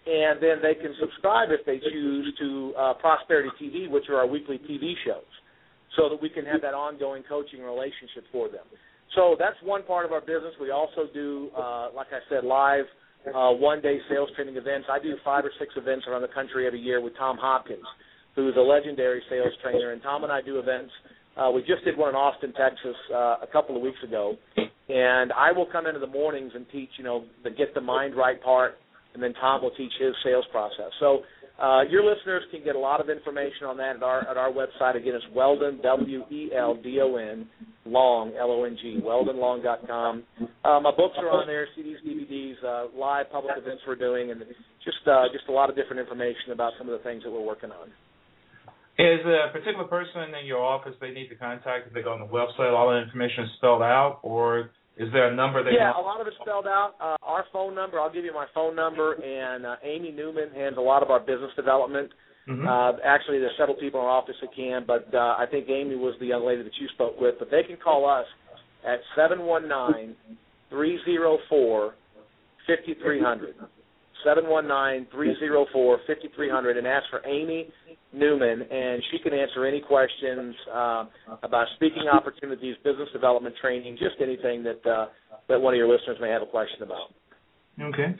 and 0.06 0.42
then 0.44 0.60
they 0.62 0.76
can 0.76 0.94
subscribe 1.00 1.50
if 1.52 1.66
they 1.66 1.80
choose 1.80 2.36
to 2.40 2.74
uh, 2.78 2.94
Prosperity 2.96 3.50
TV, 3.62 3.90
which 3.90 4.10
are 4.10 4.18
our 4.18 4.28
weekly 4.28 4.60
TV 4.70 4.94
shows, 5.06 5.24
so 5.96 6.10
that 6.10 6.22
we 6.22 6.30
can 6.30 6.46
have 6.46 6.62
that 6.62 6.74
ongoing 6.74 7.24
coaching 7.28 7.62
relationship 7.62 8.26
for 8.32 8.48
them. 8.50 8.66
So 9.16 9.36
that's 9.38 9.58
one 9.64 9.84
part 9.84 10.06
of 10.06 10.12
our 10.12 10.22
business. 10.22 10.54
We 10.60 10.72
also 10.72 11.06
do, 11.14 11.50
uh, 11.56 11.90
like 11.96 12.08
I 12.12 12.20
said, 12.30 12.44
live 12.44 12.86
uh, 13.28 13.52
one-day 13.52 14.00
sales 14.10 14.30
training 14.36 14.58
events. 14.58 14.88
I 14.92 15.00
do 15.00 15.16
five 15.24 15.46
or 15.46 15.52
six 15.60 15.74
events 15.78 16.06
around 16.08 16.24
the 16.24 16.34
country 16.34 16.66
every 16.68 16.80
year 16.80 17.00
with 17.00 17.16
Tom 17.18 17.38
Hopkins, 17.40 17.86
who's 18.36 18.56
a 18.58 18.62
legendary 18.62 19.22
sales 19.30 19.54
trainer, 19.62 19.92
and 19.92 20.02
Tom 20.02 20.24
and 20.24 20.32
I 20.32 20.42
do 20.42 20.60
events. 20.60 20.92
Uh, 21.38 21.50
we 21.52 21.62
just 21.62 21.84
did 21.86 21.98
one 21.98 22.10
in 22.10 22.16
Austin, 22.16 22.54
Texas, 22.54 22.96
uh, 23.14 23.38
a 23.42 23.48
couple 23.52 23.76
of 23.76 23.82
weeks 23.82 23.98
ago, 24.04 24.36
and 24.90 25.32
I 25.32 25.52
will 25.52 25.66
come 25.66 25.88
into 25.88 26.00
the 26.00 26.08
mornings 26.08 26.52
and 26.54 26.66
teach, 26.72 26.90
you 26.98 27.04
know, 27.04 27.26
the 27.44 27.50
get 27.50 27.74
the 27.74 27.82
mind 27.82 28.16
right 28.16 28.42
part, 28.42 28.76
and 29.14 29.22
then 29.22 29.34
Tom 29.40 29.62
will 29.62 29.72
teach 29.72 29.92
his 30.00 30.14
sales 30.24 30.46
process. 30.52 30.92
So 31.00 31.22
uh, 31.62 31.82
your 31.90 32.04
listeners 32.04 32.44
can 32.52 32.64
get 32.64 32.76
a 32.76 32.80
lot 32.80 33.00
of 33.00 33.10
information 33.10 33.68
on 33.68 33.78
that 33.78 33.98
at 33.98 34.04
our 34.04 34.28
at 34.28 34.38
our 34.38 34.52
website. 34.52 34.96
Again, 34.96 35.14
it's 35.14 35.26
Weldon 35.36 35.80
W 35.84 36.24
E 36.32 36.50
L 36.56 36.76
D 36.82 37.00
O 37.00 37.16
N 37.16 37.48
Long 37.86 38.34
L 38.40 38.52
O 38.52 38.64
N 38.64 38.76
G 38.82 39.00
WeldonLong 39.04 39.62
WeldonLong.com. 39.62 40.24
Uh, 40.66 40.80
my 40.80 40.92
books 40.92 41.16
are 41.20 41.30
on 41.30 41.46
there, 41.46 41.68
CDs, 41.78 42.02
DVDs, 42.06 42.56
uh, 42.66 42.98
live 42.98 43.32
public 43.32 43.54
events 43.58 43.84
we're 43.86 43.96
doing, 43.96 44.32
and 44.32 44.42
just 44.84 44.98
uh, 45.08 45.26
just 45.32 45.46
a 45.48 45.52
lot 45.52 45.70
of 45.70 45.76
different 45.76 46.00
information 46.00 46.52
about 46.52 46.74
some 46.78 46.90
of 46.90 46.98
the 46.98 47.04
things 47.04 47.24
that 47.24 47.32
we're 47.32 47.46
working 47.46 47.70
on. 47.72 47.90
Is 48.98 49.26
a 49.26 49.52
particular 49.52 49.86
person 49.86 50.36
in 50.40 50.46
your 50.46 50.62
office 50.64 50.94
they 51.02 51.12
need 51.12 51.28
to 51.30 51.36
contact 51.36 51.88
if 51.88 51.94
they 51.94 52.02
go 52.02 52.14
on 52.14 52.20
the 52.20 52.28
website? 52.28 52.74
All 52.74 52.90
the 52.90 53.02
information 53.02 53.46
is 53.46 53.50
spelled 53.58 53.82
out, 53.82 54.20
or 54.22 54.70
is 54.98 55.10
there 55.12 55.32
a 55.32 55.36
number 55.36 55.64
that? 55.64 55.74
Yeah, 55.74 55.92
a 55.98 56.02
lot 56.02 56.22
of 56.22 56.28
it's 56.28 56.36
spelled 56.42 56.68
out. 56.68 56.94
Uh, 57.02 57.16
our 57.24 57.46
phone 57.52 57.74
number. 57.74 58.00
I'll 58.00 58.14
give 58.14 58.26
you 58.26 58.34
my 58.34 58.46
phone 58.54 58.76
number, 58.76 59.14
and 59.14 59.66
uh, 59.66 59.76
Amy 59.84 60.12
Newman 60.12 60.52
handles 60.54 60.78
a 60.78 60.88
lot 60.88 61.02
of 61.02 61.10
our 61.10 61.20
business 61.20 61.52
development. 61.56 62.12
Mm-hmm. 62.48 62.68
Uh, 62.68 63.00
actually, 63.04 63.40
there's 63.40 63.58
several 63.58 63.78
people 63.78 64.02
in 64.02 64.06
our 64.06 64.12
office 64.12 64.36
that 64.42 64.54
can, 64.56 64.84
but 64.86 65.08
uh, 65.14 65.36
I 65.38 65.46
think 65.50 65.70
Amy 65.70 65.96
was 65.96 66.14
the 66.20 66.28
young 66.28 66.46
lady 66.46 66.62
that 66.62 66.74
you 66.80 66.88
spoke 66.94 67.20
with. 67.20 67.36
But 67.40 67.50
they 67.50 67.64
can 67.64 67.78
call 67.78 68.08
us 68.08 68.26
at 68.86 69.00
seven 69.16 69.44
one 69.44 69.68
nine 69.68 70.16
three 70.70 71.00
zero 71.06 71.40
four 71.50 71.96
fifty 72.68 72.96
three 73.02 73.22
hundred. 73.22 73.56
719-304-5300 74.26 76.78
and 76.78 76.88
ask 76.88 77.04
for 77.10 77.22
Amy 77.26 77.70
Newman, 78.14 78.62
and 78.62 79.04
she 79.12 79.20
can 79.20 79.34
answer 79.34 79.66
any 79.66 79.82
questions 79.82 80.56
uh, 80.72 81.06
about 81.42 81.68
speaking 81.76 82.08
opportunities, 82.12 82.76
business 82.84 83.10
development 83.12 83.56
training, 83.62 83.98
just 84.00 84.16
anything 84.22 84.64
that 84.64 84.86
uh, 84.90 85.08
that 85.50 85.60
one 85.60 85.74
of 85.74 85.78
your 85.78 85.90
listeners 85.90 86.18
may 86.22 86.30
have 86.30 86.42
a 86.42 86.46
question 86.46 86.84
about. 86.84 87.10
Okay. 87.82 88.16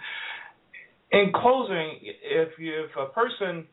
In 1.12 1.32
closing, 1.34 2.00
if 2.02 2.50
you 2.58 2.86
if 2.86 2.92
a 2.98 3.14
person, 3.14 3.68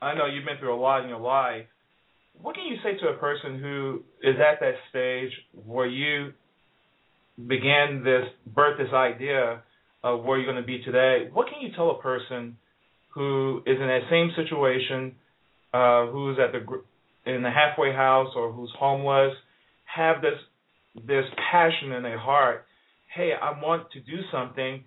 I 0.00 0.14
know 0.14 0.26
you've 0.26 0.46
been 0.46 0.58
through 0.58 0.74
a 0.74 0.80
lot 0.80 1.02
in 1.02 1.08
your 1.08 1.20
life. 1.20 1.66
What 2.40 2.54
can 2.54 2.66
you 2.66 2.76
say 2.82 2.96
to 3.02 3.08
a 3.08 3.18
person 3.18 3.60
who 3.60 4.02
is 4.22 4.36
at 4.36 4.60
that 4.60 4.74
stage 4.90 5.30
where 5.66 5.86
you 5.86 6.32
began 7.46 8.02
this, 8.02 8.24
birth 8.54 8.78
this 8.78 8.92
idea 8.94 9.62
of 10.02 10.24
where 10.24 10.38
you're 10.38 10.50
going 10.50 10.62
to 10.62 10.66
be 10.66 10.82
today, 10.82 11.28
what 11.32 11.48
can 11.48 11.60
you 11.60 11.74
tell 11.74 11.90
a 11.90 12.00
person 12.00 12.56
who 13.14 13.62
is 13.66 13.76
in 13.80 13.86
that 13.86 14.02
same 14.10 14.30
situation, 14.36 15.14
uh, 15.72 16.06
who's 16.06 16.38
at 16.38 16.52
the 16.52 16.60
in 17.30 17.42
the 17.42 17.50
halfway 17.50 17.92
house 17.92 18.28
or 18.36 18.52
who's 18.52 18.72
homeless, 18.78 19.32
have 19.84 20.22
this 20.22 20.38
this 21.06 21.24
passion 21.50 21.92
in 21.92 22.02
their 22.02 22.18
heart? 22.18 22.64
Hey, 23.14 23.32
I 23.40 23.60
want 23.60 23.90
to 23.92 24.00
do 24.00 24.18
something, 24.30 24.84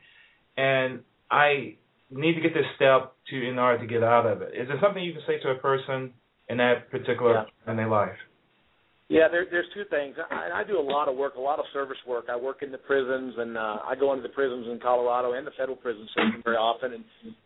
and 0.55 1.01
I 1.29 1.75
need 2.09 2.35
to 2.35 2.41
get 2.41 2.53
this 2.53 2.65
step 2.75 3.13
to 3.29 3.49
in 3.49 3.57
order 3.57 3.79
to 3.79 3.87
get 3.87 4.03
out 4.03 4.25
of 4.25 4.41
it. 4.41 4.53
Is 4.53 4.67
there 4.67 4.77
something 4.81 5.03
you 5.03 5.13
can 5.13 5.23
say 5.27 5.39
to 5.43 5.49
a 5.49 5.55
person 5.55 6.13
in 6.49 6.57
that 6.57 6.89
particular 6.91 7.45
yeah. 7.65 7.71
in 7.71 7.77
their 7.77 7.89
life? 7.89 8.17
Yeah, 9.11 9.27
there, 9.27 9.43
there's 9.51 9.67
two 9.75 9.83
things. 9.91 10.15
I, 10.31 10.61
I 10.61 10.63
do 10.63 10.79
a 10.79 10.81
lot 10.81 11.09
of 11.09 11.17
work, 11.17 11.35
a 11.35 11.41
lot 11.41 11.59
of 11.59 11.65
service 11.73 11.97
work. 12.07 12.31
I 12.31 12.37
work 12.37 12.63
in 12.63 12.71
the 12.71 12.77
prisons, 12.77 13.35
and 13.37 13.57
uh, 13.57 13.83
I 13.83 13.93
go 13.99 14.13
into 14.13 14.23
the 14.23 14.31
prisons 14.31 14.67
in 14.71 14.79
Colorado 14.79 15.33
and 15.33 15.45
the 15.45 15.51
federal 15.59 15.75
prison 15.75 16.07
system 16.15 16.41
very 16.45 16.55
often, 16.55 16.93
and 16.93 17.03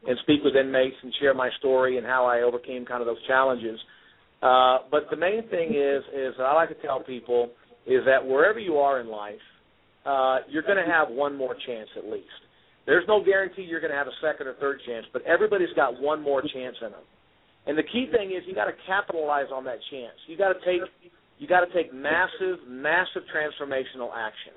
and 0.07 0.15
speak 0.21 0.43
with 0.43 0.55
inmates 0.55 0.95
and 1.01 1.11
share 1.19 1.33
my 1.33 1.49
story 1.57 1.97
and 1.97 2.05
how 2.05 2.23
I 2.27 2.43
overcame 2.43 2.85
kind 2.85 3.01
of 3.01 3.07
those 3.07 3.21
challenges. 3.25 3.79
Uh, 4.43 4.85
but 4.91 5.09
the 5.09 5.17
main 5.17 5.41
thing 5.49 5.73
is, 5.73 6.05
is 6.13 6.35
I 6.37 6.53
like 6.53 6.69
to 6.69 6.77
tell 6.85 7.01
people 7.01 7.49
is 7.87 8.05
that 8.05 8.21
wherever 8.23 8.59
you 8.59 8.77
are 8.77 9.01
in 9.01 9.09
life, 9.09 9.41
uh, 10.05 10.45
you're 10.47 10.61
going 10.61 10.77
to 10.77 10.85
have 10.85 11.09
one 11.09 11.35
more 11.35 11.55
chance 11.65 11.89
at 11.97 12.05
least. 12.05 12.29
There's 12.85 13.05
no 13.07 13.25
guarantee 13.25 13.63
you're 13.63 13.81
going 13.81 13.91
to 13.91 13.97
have 13.97 14.05
a 14.05 14.17
second 14.21 14.45
or 14.45 14.53
third 14.61 14.81
chance, 14.85 15.07
but 15.11 15.23
everybody's 15.23 15.73
got 15.75 15.99
one 15.99 16.21
more 16.21 16.43
chance 16.43 16.77
in 16.85 16.91
them. 16.91 17.05
And 17.65 17.75
the 17.75 17.83
key 17.89 18.05
thing 18.13 18.29
is 18.29 18.45
you 18.45 18.53
got 18.53 18.65
to 18.65 18.77
capitalize 18.85 19.49
on 19.51 19.65
that 19.65 19.79
chance. 19.89 20.13
You 20.27 20.37
got 20.37 20.53
to 20.53 20.59
take 20.61 20.85
you 21.37 21.47
got 21.47 21.61
to 21.61 21.73
take 21.73 21.93
massive, 21.93 22.63
massive 22.67 23.23
transformational 23.33 24.09
action. 24.15 24.53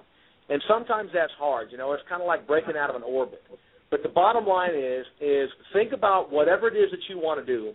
And 0.49 0.63
sometimes 0.69 1.11
that's 1.13 1.33
hard. 1.39 1.69
You 1.71 1.79
know, 1.79 1.93
it's 1.93 2.03
kind 2.09 2.23
of 2.23 2.27
like 2.27 2.47
breaking 2.47 2.77
out 2.77 2.91
of 2.91 2.97
an 2.97 3.03
orbit. 3.03 3.43
But 3.91 4.03
the 4.03 4.09
bottom 4.09 4.47
line 4.47 4.75
is, 4.75 5.05
is 5.21 5.49
think 5.73 5.93
about 5.93 6.31
whatever 6.31 6.69
it 6.69 6.77
is 6.77 6.91
that 6.91 7.01
you 7.09 7.19
want 7.19 7.45
to 7.45 7.47
do, 7.47 7.73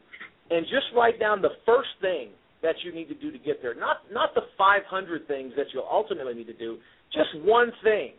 and 0.50 0.66
just 0.66 0.86
write 0.96 1.20
down 1.20 1.42
the 1.42 1.58
first 1.66 1.90
thing 2.02 2.30
that 2.62 2.76
you 2.84 2.94
need 2.94 3.10
to 3.10 3.16
do 3.16 3.32
to 3.32 3.38
get 3.40 3.62
there. 3.62 3.74
Not 3.74 3.98
not 4.12 4.34
the 4.36 4.42
500 4.58 5.28
things 5.28 5.54
that 5.58 5.68
you'll 5.74 5.90
ultimately 5.90 6.34
need 6.34 6.48
to 6.48 6.54
do. 6.54 6.78
Just 7.12 7.30
one 7.44 7.72
thing 7.84 8.14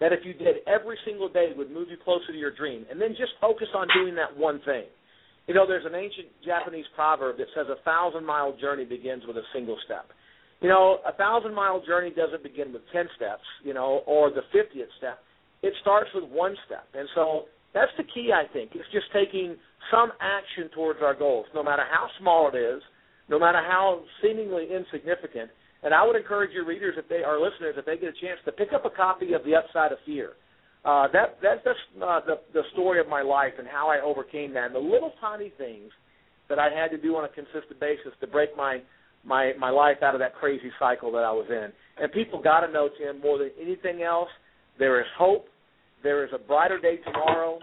that 0.00 0.12
if 0.12 0.20
you 0.24 0.34
did 0.34 0.56
every 0.66 0.98
single 1.04 1.28
day 1.28 1.50
would 1.56 1.70
move 1.70 1.88
you 1.90 1.96
closer 2.04 2.32
to 2.32 2.38
your 2.38 2.54
dream, 2.54 2.86
and 2.90 3.00
then 3.00 3.10
just 3.10 3.32
focus 3.40 3.68
on 3.74 3.86
doing 3.94 4.14
that 4.14 4.36
one 4.36 4.60
thing. 4.64 4.84
You 5.48 5.54
know, 5.54 5.66
there's 5.66 5.86
an 5.86 5.94
ancient 5.94 6.28
Japanese 6.44 6.84
proverb 6.94 7.38
that 7.38 7.48
says 7.56 7.66
a 7.72 7.82
thousand 7.82 8.24
mile 8.24 8.54
journey 8.60 8.84
begins 8.84 9.24
with 9.26 9.38
a 9.38 9.46
single 9.54 9.78
step. 9.86 10.04
You 10.60 10.68
know, 10.68 10.98
a 11.08 11.12
thousand 11.14 11.54
mile 11.54 11.82
journey 11.84 12.12
doesn't 12.12 12.42
begin 12.42 12.72
with 12.72 12.82
ten 12.92 13.08
steps, 13.16 13.42
you 13.64 13.72
know, 13.72 14.02
or 14.06 14.28
the 14.28 14.42
fiftieth 14.52 14.92
step. 14.98 15.18
It 15.62 15.72
starts 15.80 16.10
with 16.14 16.24
one 16.28 16.54
step, 16.66 16.86
and 16.92 17.08
so 17.14 17.48
that's 17.72 17.90
the 17.96 18.04
key. 18.04 18.30
I 18.30 18.44
think 18.52 18.72
it's 18.74 18.92
just 18.92 19.06
taking 19.12 19.56
some 19.90 20.12
action 20.20 20.68
towards 20.74 21.00
our 21.02 21.14
goals, 21.14 21.46
no 21.54 21.62
matter 21.62 21.82
how 21.88 22.08
small 22.20 22.50
it 22.52 22.56
is, 22.56 22.82
no 23.30 23.38
matter 23.38 23.58
how 23.58 24.02
seemingly 24.22 24.68
insignificant. 24.68 25.50
And 25.82 25.94
I 25.94 26.04
would 26.04 26.16
encourage 26.16 26.52
your 26.52 26.66
readers, 26.66 26.94
if 26.98 27.08
they 27.08 27.22
are 27.22 27.40
listeners, 27.40 27.76
if 27.78 27.86
they 27.86 27.96
get 27.96 28.10
a 28.10 28.20
chance, 28.20 28.40
to 28.44 28.52
pick 28.52 28.72
up 28.74 28.84
a 28.84 28.90
copy 28.90 29.32
of 29.32 29.44
The 29.44 29.54
Upside 29.54 29.92
of 29.92 29.98
Fear. 30.04 30.32
Uh, 30.84 31.08
that 31.12 31.38
that's 31.42 31.62
just 31.64 32.02
uh, 32.02 32.20
the 32.26 32.40
the 32.54 32.62
story 32.72 33.00
of 33.00 33.08
my 33.08 33.22
life 33.22 33.52
and 33.58 33.66
how 33.66 33.88
I 33.88 34.00
overcame 34.00 34.54
that. 34.54 34.66
And 34.66 34.74
the 34.74 34.78
little 34.78 35.12
tiny 35.20 35.52
things 35.58 35.90
that 36.48 36.58
I 36.58 36.70
had 36.70 36.90
to 36.90 36.98
do 36.98 37.16
on 37.16 37.24
a 37.24 37.28
consistent 37.28 37.78
basis 37.80 38.12
to 38.20 38.26
break 38.26 38.56
my 38.56 38.80
my 39.24 39.52
my 39.58 39.70
life 39.70 39.98
out 40.02 40.14
of 40.14 40.20
that 40.20 40.34
crazy 40.34 40.70
cycle 40.78 41.12
that 41.12 41.24
I 41.24 41.32
was 41.32 41.46
in. 41.50 41.72
And 42.02 42.12
people 42.12 42.40
got 42.40 42.60
to 42.60 42.72
know 42.72 42.88
Tim 42.98 43.20
more 43.20 43.38
than 43.38 43.50
anything 43.60 44.02
else. 44.02 44.28
There 44.78 45.00
is 45.00 45.06
hope. 45.18 45.46
There 46.02 46.24
is 46.24 46.30
a 46.32 46.38
brighter 46.38 46.78
day 46.80 46.98
tomorrow. 47.04 47.58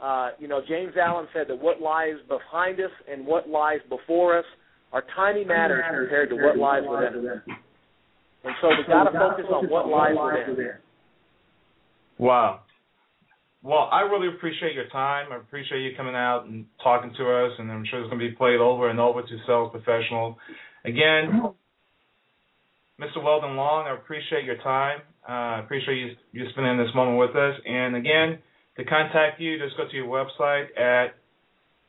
Uh, 0.00 0.30
you 0.38 0.48
know, 0.48 0.60
James 0.66 0.94
Allen 0.96 1.26
said 1.34 1.46
that 1.48 1.60
what 1.60 1.80
lies 1.82 2.14
behind 2.28 2.80
us 2.80 2.92
and 3.10 3.26
what 3.26 3.48
lies 3.48 3.80
before 3.90 4.38
us 4.38 4.44
are 4.92 5.04
tiny 5.14 5.44
matters 5.44 5.82
compared 5.90 6.30
to 6.30 6.36
what 6.36 6.56
lies 6.56 6.82
within. 6.88 7.42
And 8.44 8.54
so 8.62 8.68
we 8.68 8.84
got 8.88 9.04
to 9.04 9.18
focus 9.18 9.44
on 9.52 9.68
what 9.68 9.88
lies 9.88 10.14
within. 10.16 10.56
Wow. 12.20 12.60
well, 13.62 13.88
I 13.90 14.02
really 14.02 14.28
appreciate 14.28 14.74
your 14.74 14.88
time. 14.88 15.32
I 15.32 15.36
appreciate 15.36 15.80
you 15.80 15.96
coming 15.96 16.14
out 16.14 16.44
and 16.44 16.66
talking 16.82 17.14
to 17.16 17.24
us, 17.24 17.52
and 17.58 17.72
I'm 17.72 17.84
sure 17.88 18.00
it's 18.00 18.10
going 18.10 18.20
to 18.20 18.28
be 18.28 18.34
played 18.34 18.60
over 18.60 18.90
and 18.90 19.00
over 19.00 19.22
to 19.22 19.38
sales 19.46 19.70
professionals. 19.72 20.36
Again, 20.84 21.42
Mr. 23.00 23.22
Weldon 23.24 23.56
Long, 23.56 23.86
I 23.86 23.94
appreciate 23.94 24.44
your 24.44 24.58
time. 24.58 25.00
Uh, 25.26 25.32
I 25.32 25.60
appreciate 25.60 25.96
you, 25.96 26.10
you 26.32 26.44
spending 26.50 26.76
this 26.76 26.94
moment 26.94 27.18
with 27.18 27.34
us. 27.36 27.54
And 27.64 27.96
again, 27.96 28.38
to 28.76 28.84
contact 28.84 29.40
you, 29.40 29.58
just 29.58 29.78
go 29.78 29.88
to 29.88 29.96
your 29.96 30.06
website 30.06 30.78
at 30.78 31.14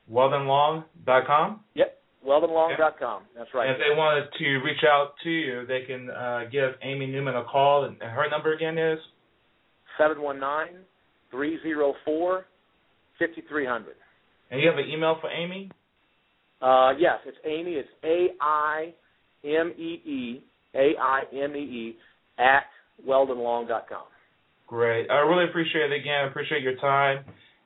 weldonlong.com. 0.09 1.59
Yep, 1.75 1.97
weldonlong.com. 2.25 3.23
That's 3.37 3.49
right. 3.53 3.67
And 3.67 3.75
if 3.75 3.79
they 3.79 3.97
wanted 3.97 4.29
to 4.39 4.45
reach 4.63 4.83
out 4.87 5.11
to 5.25 5.29
you, 5.29 5.65
they 5.67 5.81
can 5.85 6.09
uh, 6.09 6.43
give 6.49 6.71
Amy 6.81 7.07
Newman 7.07 7.35
a 7.35 7.43
call. 7.43 7.83
And 7.83 7.97
her 8.01 8.29
number 8.29 8.53
again 8.53 8.77
is? 8.77 8.99
719 9.97 10.83
304 11.31 12.45
5300. 13.19 13.95
And 14.51 14.61
you 14.61 14.67
have 14.67 14.77
an 14.77 14.89
email 14.89 15.17
for 15.21 15.29
Aimee? 15.29 15.69
Uh, 16.61 16.93
yes, 16.99 17.19
it's 17.25 17.37
Aimee. 17.45 17.75
It's 17.75 17.89
A 18.03 18.27
I 18.41 18.93
M 19.43 19.73
E 19.77 20.01
E 20.05 20.43
A 20.75 20.93
I 20.99 21.21
M 21.33 21.55
E 21.55 21.59
E 21.59 21.95
at 22.37 22.63
weldonlong.com. 23.07 24.03
Great. 24.67 25.09
I 25.09 25.19
really 25.19 25.49
appreciate 25.49 25.91
it 25.91 25.99
again. 25.99 26.25
I 26.25 26.27
appreciate 26.27 26.61
your 26.61 26.77
time 26.77 27.25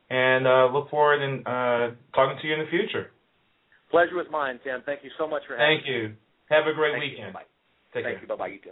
and 0.10 0.48
uh, 0.48 0.70
look 0.72 0.90
forward 0.90 1.22
in 1.22 1.46
uh, 1.46 1.96
talking 2.14 2.38
to 2.42 2.48
you 2.48 2.54
in 2.54 2.60
the 2.60 2.70
future. 2.70 3.12
Pleasure 3.92 4.16
was 4.16 4.28
mine, 4.32 4.60
Tim. 4.64 4.82
Thank 4.86 5.04
you 5.04 5.10
so 5.18 5.28
much 5.28 5.44
for 5.48 5.58
having 5.58 5.78
Thank 5.78 5.88
me. 5.88 5.92
Thank 5.92 6.10
you. 6.10 6.16
Have 6.50 6.68
a 6.68 6.74
great 6.74 6.94
Thank 6.94 7.04
weekend. 7.04 7.28
You. 7.28 7.34
Bye. 7.34 7.42
Take 7.94 8.04
Thank 8.04 8.16
care. 8.16 8.22
you. 8.22 8.28
Bye 8.28 8.36
bye. 8.36 8.48
You 8.48 8.60
too. 8.60 8.72